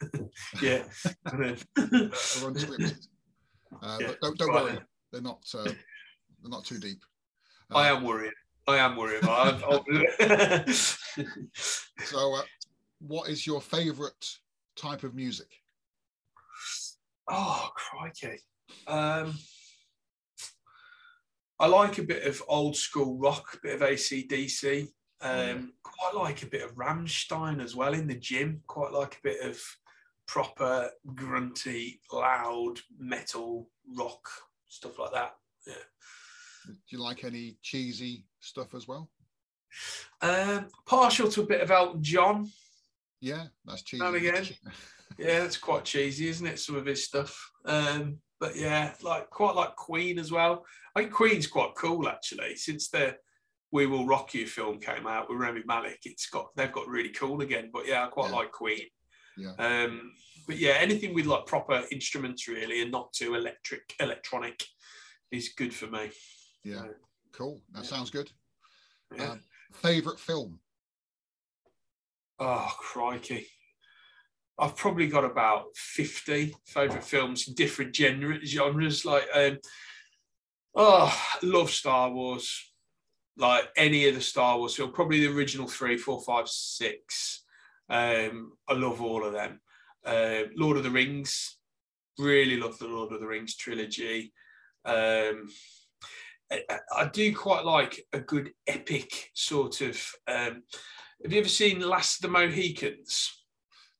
yeah. 0.60 0.82
unscripted. 1.28 3.06
Uh, 3.80 3.98
yeah. 4.00 4.06
But 4.08 4.20
don't, 4.20 4.38
don't 4.38 4.48
right. 4.48 4.64
worry, 4.64 4.78
they're 5.12 5.22
not 5.22 5.44
uh, 5.56 5.62
they're 5.62 5.74
not 6.50 6.64
too 6.64 6.78
deep. 6.78 6.98
I 7.72 7.88
am 7.88 8.02
worried. 8.02 8.32
I 8.66 8.78
am 8.78 8.96
worried. 8.96 9.22
so, 11.54 12.34
uh, 12.34 12.42
what 12.98 13.28
is 13.28 13.46
your 13.46 13.60
favourite 13.60 14.12
type 14.76 15.02
of 15.02 15.14
music? 15.14 15.48
Oh, 17.28 17.70
crikey. 17.74 18.40
Um, 18.86 19.34
I 21.58 21.66
like 21.66 21.98
a 21.98 22.02
bit 22.02 22.26
of 22.26 22.42
old 22.48 22.76
school 22.76 23.16
rock, 23.18 23.54
a 23.54 23.58
bit 23.62 23.80
of 23.80 23.88
ACDC. 23.88 24.88
Um, 25.20 25.72
quite 25.82 26.14
like 26.14 26.42
a 26.42 26.46
bit 26.46 26.62
of 26.62 26.74
Rammstein 26.74 27.62
as 27.62 27.74
well 27.74 27.94
in 27.94 28.06
the 28.06 28.16
gym. 28.16 28.62
Quite 28.66 28.92
like 28.92 29.14
a 29.14 29.22
bit 29.22 29.40
of 29.42 29.60
proper 30.26 30.90
grunty, 31.14 32.00
loud 32.12 32.80
metal 32.98 33.70
rock 33.96 34.28
stuff 34.74 34.98
like 34.98 35.12
that. 35.12 35.34
Yeah. 35.66 35.74
Do 36.66 36.74
you 36.88 37.02
like 37.02 37.24
any 37.24 37.56
cheesy 37.62 38.26
stuff 38.40 38.74
as 38.74 38.88
well? 38.88 39.10
Um, 40.20 40.68
partial 40.86 41.28
to 41.30 41.42
a 41.42 41.46
bit 41.46 41.60
of 41.60 41.70
Elton 41.70 42.02
John. 42.02 42.50
Yeah, 43.24 43.44
that's 43.64 43.82
cheesy. 43.82 44.04
And 44.04 44.16
again, 44.16 44.46
yeah, 45.18 45.40
that's 45.40 45.56
quite 45.56 45.86
cheesy, 45.86 46.28
isn't 46.28 46.46
it? 46.46 46.58
Some 46.58 46.76
of 46.76 46.84
his 46.84 47.04
stuff. 47.04 47.50
Um, 47.64 48.18
but 48.38 48.54
yeah, 48.54 48.92
like 49.02 49.30
quite 49.30 49.54
like 49.54 49.74
Queen 49.76 50.18
as 50.18 50.30
well. 50.30 50.66
I 50.94 51.00
think 51.00 51.12
Queen's 51.12 51.46
quite 51.46 51.74
cool 51.74 52.06
actually. 52.06 52.54
Since 52.56 52.90
the 52.90 53.16
We 53.72 53.86
Will 53.86 54.04
Rock 54.04 54.34
You 54.34 54.46
film 54.46 54.78
came 54.78 55.06
out 55.06 55.30
with 55.30 55.40
Rami 55.40 55.62
Malek, 55.66 56.00
it's 56.04 56.28
got 56.28 56.54
they've 56.54 56.70
got 56.70 56.86
really 56.86 57.08
cool 57.08 57.40
again. 57.40 57.70
But 57.72 57.86
yeah, 57.86 58.04
I 58.04 58.08
quite 58.08 58.28
yeah. 58.28 58.36
like 58.36 58.52
Queen. 58.52 58.88
Yeah. 59.38 59.54
Um, 59.58 60.12
but 60.46 60.58
yeah, 60.58 60.72
anything 60.72 61.14
with 61.14 61.24
like 61.24 61.46
proper 61.46 61.82
instruments 61.90 62.46
really 62.46 62.82
and 62.82 62.92
not 62.92 63.10
too 63.14 63.36
electric 63.36 63.94
electronic 64.00 64.62
is 65.30 65.54
good 65.56 65.72
for 65.72 65.86
me. 65.86 66.10
Yeah. 66.62 66.80
So, 66.80 66.88
cool. 67.32 67.62
That 67.72 67.84
yeah. 67.84 67.88
sounds 67.88 68.10
good. 68.10 68.30
Yeah. 69.16 69.30
Um, 69.30 69.40
favorite 69.72 70.20
film? 70.20 70.60
Oh 72.38 72.72
crikey. 72.78 73.46
I've 74.58 74.76
probably 74.76 75.08
got 75.08 75.24
about 75.24 75.76
50 75.76 76.54
favourite 76.66 77.04
films 77.04 77.48
in 77.48 77.54
different 77.54 77.94
genre, 77.94 78.38
genres. 78.44 79.04
Like, 79.04 79.26
um, 79.34 79.58
oh, 80.76 81.16
love 81.42 81.70
Star 81.70 82.10
Wars. 82.10 82.72
Like 83.36 83.68
any 83.76 84.06
of 84.08 84.14
the 84.14 84.20
Star 84.20 84.56
Wars 84.58 84.76
film, 84.76 84.92
probably 84.92 85.20
the 85.20 85.32
original 85.32 85.66
three, 85.66 85.96
four, 85.96 86.22
five, 86.22 86.48
six. 86.48 87.42
Um, 87.90 88.52
I 88.68 88.74
love 88.74 89.02
all 89.02 89.26
of 89.26 89.32
them. 89.32 89.60
Uh, 90.04 90.44
Lord 90.56 90.76
of 90.76 90.84
the 90.84 90.90
Rings, 90.90 91.58
really 92.18 92.56
love 92.56 92.78
the 92.78 92.86
Lord 92.86 93.12
of 93.12 93.20
the 93.20 93.26
Rings 93.26 93.56
trilogy. 93.56 94.32
Um, 94.84 95.48
I, 96.52 96.62
I, 96.94 97.08
do 97.12 97.34
quite 97.34 97.64
like 97.64 98.06
a 98.12 98.20
good 98.20 98.52
epic 98.66 99.30
sort 99.34 99.80
of. 99.80 100.00
Um, 100.28 100.62
have 101.24 101.32
you 101.32 101.40
ever 101.40 101.48
seen 101.48 101.80
Last 101.80 102.18
of 102.18 102.22
the 102.30 102.38
Mohicans? 102.38 103.44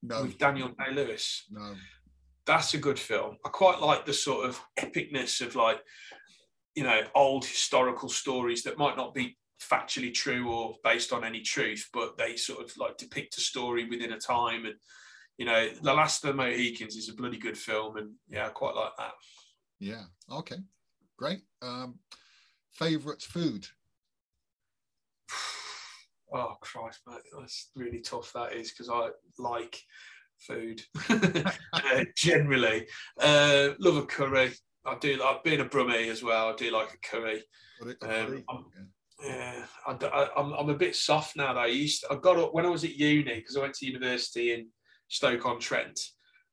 no. 0.04 0.22
with 0.22 0.38
Daniel 0.38 0.68
Day 0.68 0.92
Lewis. 0.92 1.44
No. 1.50 1.74
That's 2.46 2.74
a 2.74 2.78
good 2.78 2.98
film. 2.98 3.38
I 3.44 3.48
quite 3.48 3.80
like 3.80 4.04
the 4.04 4.12
sort 4.12 4.46
of 4.46 4.60
epicness 4.78 5.40
of 5.40 5.56
like, 5.56 5.80
you 6.74 6.84
know, 6.84 7.02
old 7.14 7.44
historical 7.44 8.08
stories 8.08 8.62
that 8.64 8.78
might 8.78 8.96
not 8.96 9.14
be 9.14 9.38
factually 9.60 10.12
true 10.12 10.50
or 10.50 10.76
based 10.84 11.12
on 11.12 11.24
any 11.24 11.40
truth, 11.40 11.88
but 11.92 12.18
they 12.18 12.36
sort 12.36 12.62
of 12.62 12.76
like 12.76 12.98
depict 12.98 13.38
a 13.38 13.40
story 13.40 13.88
within 13.88 14.12
a 14.12 14.18
time. 14.18 14.66
And, 14.66 14.74
you 15.38 15.46
know, 15.46 15.68
The 15.82 15.94
Last 15.94 16.22
of 16.24 16.28
the 16.28 16.34
Mohicans 16.34 16.96
is 16.96 17.08
a 17.08 17.14
bloody 17.14 17.38
good 17.38 17.56
film. 17.56 17.96
And 17.96 18.12
yeah, 18.28 18.46
I 18.46 18.50
quite 18.50 18.74
like 18.74 18.92
that. 18.98 19.12
Yeah. 19.80 20.02
Okay. 20.30 20.58
Great. 21.16 21.40
Um, 21.62 21.98
favorite 22.72 23.22
food? 23.22 23.66
Oh 26.34 26.56
Christ, 26.60 27.00
mate, 27.06 27.20
that's 27.38 27.70
really 27.76 28.00
tough. 28.00 28.32
That 28.34 28.54
is 28.54 28.72
because 28.72 28.90
I 28.90 29.10
like 29.38 29.80
food 30.38 30.82
uh, 31.72 32.04
generally. 32.16 32.86
Uh, 33.20 33.70
love 33.78 33.96
a 33.96 34.04
curry. 34.04 34.50
I 34.84 34.96
do 35.00 35.16
like 35.16 35.44
being 35.44 35.60
a 35.60 35.64
Brummie 35.64 36.10
as 36.10 36.24
well. 36.24 36.48
I 36.48 36.56
do 36.56 36.72
like 36.72 36.92
a 36.92 37.08
curry. 37.08 37.42
Um, 38.02 38.44
I'm, 38.50 38.64
yeah, 39.22 39.64
I, 39.86 40.28
am 40.36 40.52
I'm 40.54 40.68
a 40.70 40.74
bit 40.74 40.96
soft 40.96 41.36
now. 41.36 41.54
Though 41.54 41.60
I 41.60 41.66
used 41.66 42.02
to, 42.02 42.12
I 42.12 42.16
got 42.16 42.36
up 42.36 42.52
when 42.52 42.66
I 42.66 42.70
was 42.70 42.82
at 42.82 42.96
uni 42.96 43.36
because 43.36 43.56
I 43.56 43.60
went 43.60 43.74
to 43.74 43.86
university 43.86 44.52
in 44.52 44.66
Stoke 45.08 45.46
on 45.46 45.60
Trent, 45.60 46.00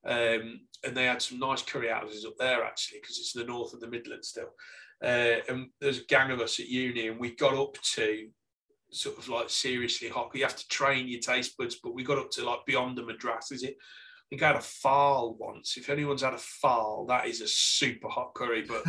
um, 0.05 0.61
and 0.85 0.95
they 0.95 1.05
had 1.05 1.23
some 1.23 1.39
nice 1.39 1.63
curry 1.63 1.89
houses 1.89 2.23
up 2.23 2.35
there 2.37 2.63
actually 2.63 2.99
because 3.01 3.17
it's 3.17 3.35
in 3.35 3.41
the 3.41 3.47
north 3.47 3.73
of 3.73 3.79
the 3.79 3.89
Midlands 3.89 4.29
still. 4.29 4.53
Uh, 5.03 5.41
and 5.49 5.69
there's 5.79 6.01
a 6.01 6.05
gang 6.05 6.29
of 6.29 6.39
us 6.39 6.59
at 6.59 6.67
uni, 6.67 7.07
and 7.07 7.19
we 7.19 7.35
got 7.35 7.55
up 7.55 7.75
to 7.81 8.27
sort 8.91 9.17
of 9.17 9.29
like 9.29 9.49
seriously 9.49 10.09
hot. 10.09 10.31
You 10.33 10.43
have 10.43 10.55
to 10.55 10.67
train 10.67 11.07
your 11.07 11.19
taste 11.19 11.57
buds, 11.57 11.75
but 11.75 11.93
we 11.93 12.03
got 12.03 12.17
up 12.17 12.31
to 12.31 12.45
like 12.45 12.65
beyond 12.65 12.97
the 12.97 13.05
madras. 13.05 13.51
Is 13.51 13.63
it? 13.63 13.77
I 13.79 14.23
think 14.29 14.43
I 14.43 14.47
had 14.47 14.55
a 14.55 14.59
phaal 14.59 15.37
once. 15.37 15.75
If 15.75 15.89
anyone's 15.89 16.21
had 16.21 16.33
a 16.33 16.37
phaal, 16.37 17.07
that 17.09 17.27
is 17.27 17.41
a 17.41 17.47
super 17.47 18.07
hot 18.07 18.33
curry. 18.33 18.61
But 18.61 18.83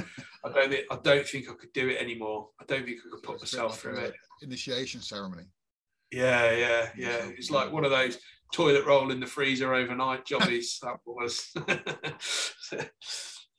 I 0.45 0.53
don't 0.53 0.71
think 0.71 0.85
I 0.91 0.99
don't 1.03 1.27
think 1.27 1.51
I 1.51 1.55
could 1.55 1.73
do 1.73 1.89
it 1.89 2.01
anymore. 2.01 2.51
I 2.61 2.65
don't 2.65 2.85
think 2.85 2.99
I 2.99 3.11
could 3.11 3.23
put 3.23 3.41
myself 3.41 3.73
like 3.73 3.81
through 3.81 4.05
it. 4.05 4.15
Initiation 4.43 5.01
ceremony. 5.01 5.45
Yeah, 6.13 6.53
yeah, 6.53 6.89
yeah. 6.97 7.31
It's 7.37 7.51
like 7.51 7.73
one 7.73 7.85
of 7.85 7.91
those 7.91 8.19
toilet 8.53 8.85
roll 8.85 9.11
in 9.11 9.19
the 9.19 9.27
freezer 9.27 9.75
overnight 9.75 10.27
jobbies. 10.27 10.79
that 10.83 10.99
was. 11.07 11.53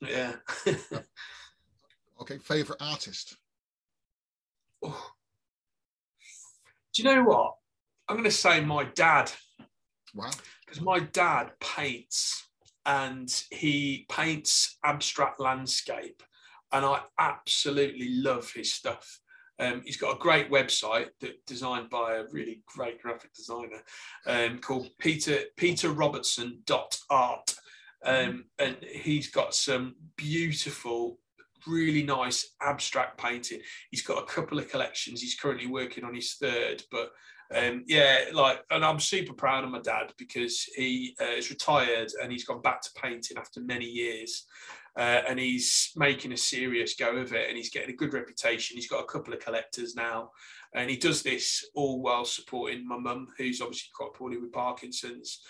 yeah. 0.00 0.34
okay, 2.20 2.38
favorite 2.38 2.80
artist. 2.80 3.36
Oh, 4.82 5.10
do 6.94 7.02
you 7.02 7.04
know 7.04 7.24
what? 7.24 7.54
I'm 8.08 8.16
going 8.16 8.24
to 8.24 8.30
say 8.30 8.60
my 8.60 8.84
dad. 8.84 9.30
Wow. 10.14 10.30
Because 10.64 10.80
my 10.80 11.00
dad 11.00 11.50
paints 11.60 12.48
and 12.86 13.28
he 13.50 14.06
paints 14.08 14.78
abstract 14.84 15.40
landscape. 15.40 16.22
And 16.72 16.84
I 16.84 17.02
absolutely 17.18 18.16
love 18.16 18.50
his 18.52 18.72
stuff. 18.72 19.20
Um, 19.58 19.82
he's 19.84 19.96
got 19.96 20.16
a 20.16 20.18
great 20.18 20.50
website 20.50 21.08
that 21.20 21.44
designed 21.46 21.88
by 21.88 22.14
a 22.14 22.24
really 22.30 22.62
great 22.66 23.00
graphic 23.00 23.32
designer 23.34 23.82
um, 24.26 24.58
called 24.58 24.88
Peter 24.98 25.38
Peter 25.56 25.90
Robertson 25.90 26.60
dot 26.64 26.98
art, 27.08 27.54
um, 28.04 28.46
and 28.58 28.76
he's 28.82 29.30
got 29.30 29.54
some 29.54 29.94
beautiful 30.16 31.18
really 31.66 32.02
nice 32.02 32.54
abstract 32.62 33.18
painting. 33.18 33.60
He's 33.90 34.02
got 34.02 34.22
a 34.22 34.26
couple 34.26 34.58
of 34.58 34.70
collections. 34.70 35.20
He's 35.20 35.36
currently 35.36 35.66
working 35.66 36.04
on 36.04 36.14
his 36.14 36.34
third, 36.34 36.82
but 36.90 37.10
um, 37.54 37.84
yeah, 37.86 38.24
like, 38.32 38.64
and 38.70 38.84
I'm 38.84 39.00
super 39.00 39.32
proud 39.32 39.64
of 39.64 39.70
my 39.70 39.80
dad 39.80 40.12
because 40.18 40.62
he 40.74 41.16
uh, 41.20 41.36
is 41.36 41.50
retired 41.50 42.10
and 42.22 42.32
he's 42.32 42.44
gone 42.44 42.62
back 42.62 42.80
to 42.82 42.90
painting 43.00 43.36
after 43.36 43.60
many 43.60 43.86
years. 43.86 44.46
Uh, 44.96 45.22
and 45.28 45.40
he's 45.40 45.90
making 45.96 46.32
a 46.32 46.36
serious 46.36 46.94
go 46.94 47.16
of 47.16 47.32
it 47.32 47.48
and 47.48 47.56
he's 47.56 47.70
getting 47.70 47.90
a 47.90 47.96
good 47.96 48.14
reputation. 48.14 48.76
He's 48.76 48.88
got 48.88 49.02
a 49.02 49.06
couple 49.06 49.34
of 49.34 49.40
collectors 49.40 49.96
now, 49.96 50.30
and 50.72 50.88
he 50.88 50.96
does 50.96 51.22
this 51.22 51.64
all 51.74 52.00
while 52.00 52.24
supporting 52.24 52.86
my 52.86 52.96
mum, 52.96 53.26
who's 53.36 53.60
obviously 53.60 53.90
quite 53.92 54.14
poorly 54.14 54.38
with 54.38 54.52
Parkinson's. 54.52 55.40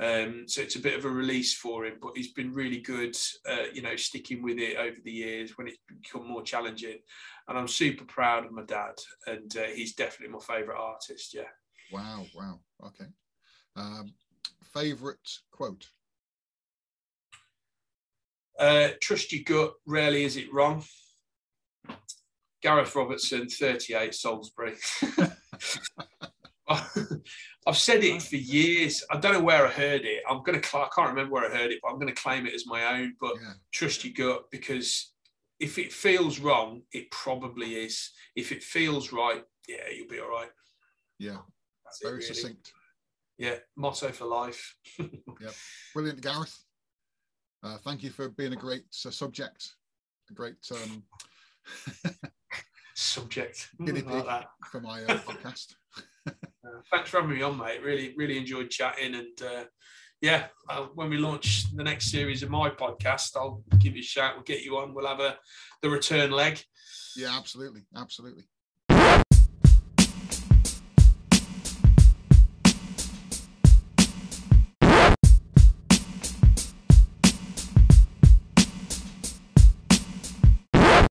Um, 0.00 0.44
so 0.46 0.60
it's 0.60 0.76
a 0.76 0.80
bit 0.80 0.98
of 0.98 1.04
a 1.04 1.10
release 1.10 1.54
for 1.54 1.84
him, 1.86 1.94
but 2.02 2.16
he's 2.16 2.32
been 2.32 2.52
really 2.52 2.80
good, 2.80 3.16
uh, 3.48 3.66
you 3.72 3.82
know, 3.82 3.94
sticking 3.96 4.42
with 4.42 4.58
it 4.58 4.76
over 4.76 4.96
the 5.04 5.12
years 5.12 5.56
when 5.56 5.68
it's 5.68 5.78
become 5.86 6.28
more 6.28 6.42
challenging. 6.42 6.98
And 7.48 7.56
I'm 7.56 7.68
super 7.68 8.04
proud 8.04 8.44
of 8.44 8.52
my 8.52 8.62
dad, 8.64 8.94
and 9.26 9.56
uh, 9.56 9.68
he's 9.74 9.94
definitely 9.94 10.34
my 10.34 10.40
favourite 10.40 10.80
artist. 10.80 11.34
Yeah. 11.34 11.42
Wow! 11.92 12.24
Wow! 12.34 12.60
Okay. 12.86 13.06
Um, 13.76 14.14
favorite 14.72 15.30
quote? 15.52 15.86
Uh, 18.58 18.90
trust 19.00 19.32
your 19.32 19.42
gut. 19.44 19.74
Rarely 19.86 20.24
is 20.24 20.36
it 20.36 20.52
wrong. 20.52 20.84
Gareth 22.62 22.94
Robertson, 22.96 23.48
38, 23.48 24.14
Salisbury. 24.14 24.74
I've 27.66 27.78
said 27.78 28.04
it 28.04 28.22
for 28.22 28.36
years. 28.36 29.02
I 29.10 29.18
don't 29.18 29.32
know 29.32 29.40
where 29.40 29.66
I 29.66 29.70
heard 29.70 30.04
it. 30.04 30.22
I'm 30.28 30.42
gonna. 30.42 30.58
I 30.58 30.88
can't 30.94 31.08
remember 31.08 31.32
where 31.32 31.50
I 31.50 31.56
heard 31.56 31.72
it, 31.72 31.80
but 31.82 31.90
I'm 31.90 31.98
gonna 31.98 32.12
claim 32.12 32.46
it 32.46 32.54
as 32.54 32.66
my 32.66 32.98
own. 32.98 33.14
But 33.20 33.36
yeah. 33.40 33.52
trust 33.72 34.04
your 34.04 34.12
gut 34.12 34.50
because 34.50 35.12
if 35.60 35.78
it 35.78 35.92
feels 35.92 36.40
wrong, 36.40 36.82
it 36.92 37.10
probably 37.10 37.76
is. 37.76 38.10
If 38.36 38.52
it 38.52 38.62
feels 38.62 39.12
right, 39.12 39.42
yeah, 39.66 39.88
you'll 39.94 40.08
be 40.08 40.20
all 40.20 40.30
right. 40.30 40.50
Yeah, 41.18 41.38
That's 41.84 42.02
very 42.02 42.14
really. 42.14 42.26
succinct. 42.26 42.72
Yeah, 43.38 43.56
motto 43.76 44.12
for 44.12 44.26
life. 44.26 44.76
yeah, 44.98 45.50
brilliant, 45.94 46.20
Gareth. 46.20 46.56
Uh, 47.62 47.78
thank 47.78 48.02
you 48.02 48.10
for 48.10 48.28
being 48.28 48.52
a 48.52 48.56
great 48.56 48.84
uh, 49.06 49.10
subject, 49.10 49.72
a 50.30 50.34
great 50.34 50.56
um, 50.70 51.02
subject 52.94 53.70
guinea 53.82 54.02
pig 54.02 54.24
like 54.26 54.46
for 54.70 54.80
my 54.80 55.02
uh, 55.04 55.18
podcast. 55.18 55.74
Uh, 56.64 56.80
thanks 56.90 57.10
for 57.10 57.20
having 57.20 57.36
me 57.36 57.42
on, 57.42 57.58
mate. 57.58 57.82
Really, 57.82 58.14
really 58.16 58.38
enjoyed 58.38 58.70
chatting. 58.70 59.14
And 59.14 59.42
uh, 59.42 59.64
yeah, 60.20 60.46
uh, 60.68 60.86
when 60.94 61.10
we 61.10 61.18
launch 61.18 61.64
the 61.74 61.84
next 61.84 62.10
series 62.10 62.42
of 62.42 62.50
my 62.50 62.70
podcast, 62.70 63.36
I'll 63.36 63.62
give 63.78 63.94
you 63.94 64.00
a 64.00 64.04
shout. 64.04 64.34
We'll 64.34 64.44
get 64.44 64.62
you 64.62 64.78
on. 64.78 64.94
We'll 64.94 65.06
have 65.06 65.20
a 65.20 65.36
the 65.82 65.90
return 65.90 66.30
leg. 66.30 66.60
Yeah, 67.16 67.36
absolutely, 67.36 67.82
absolutely. 67.96 68.44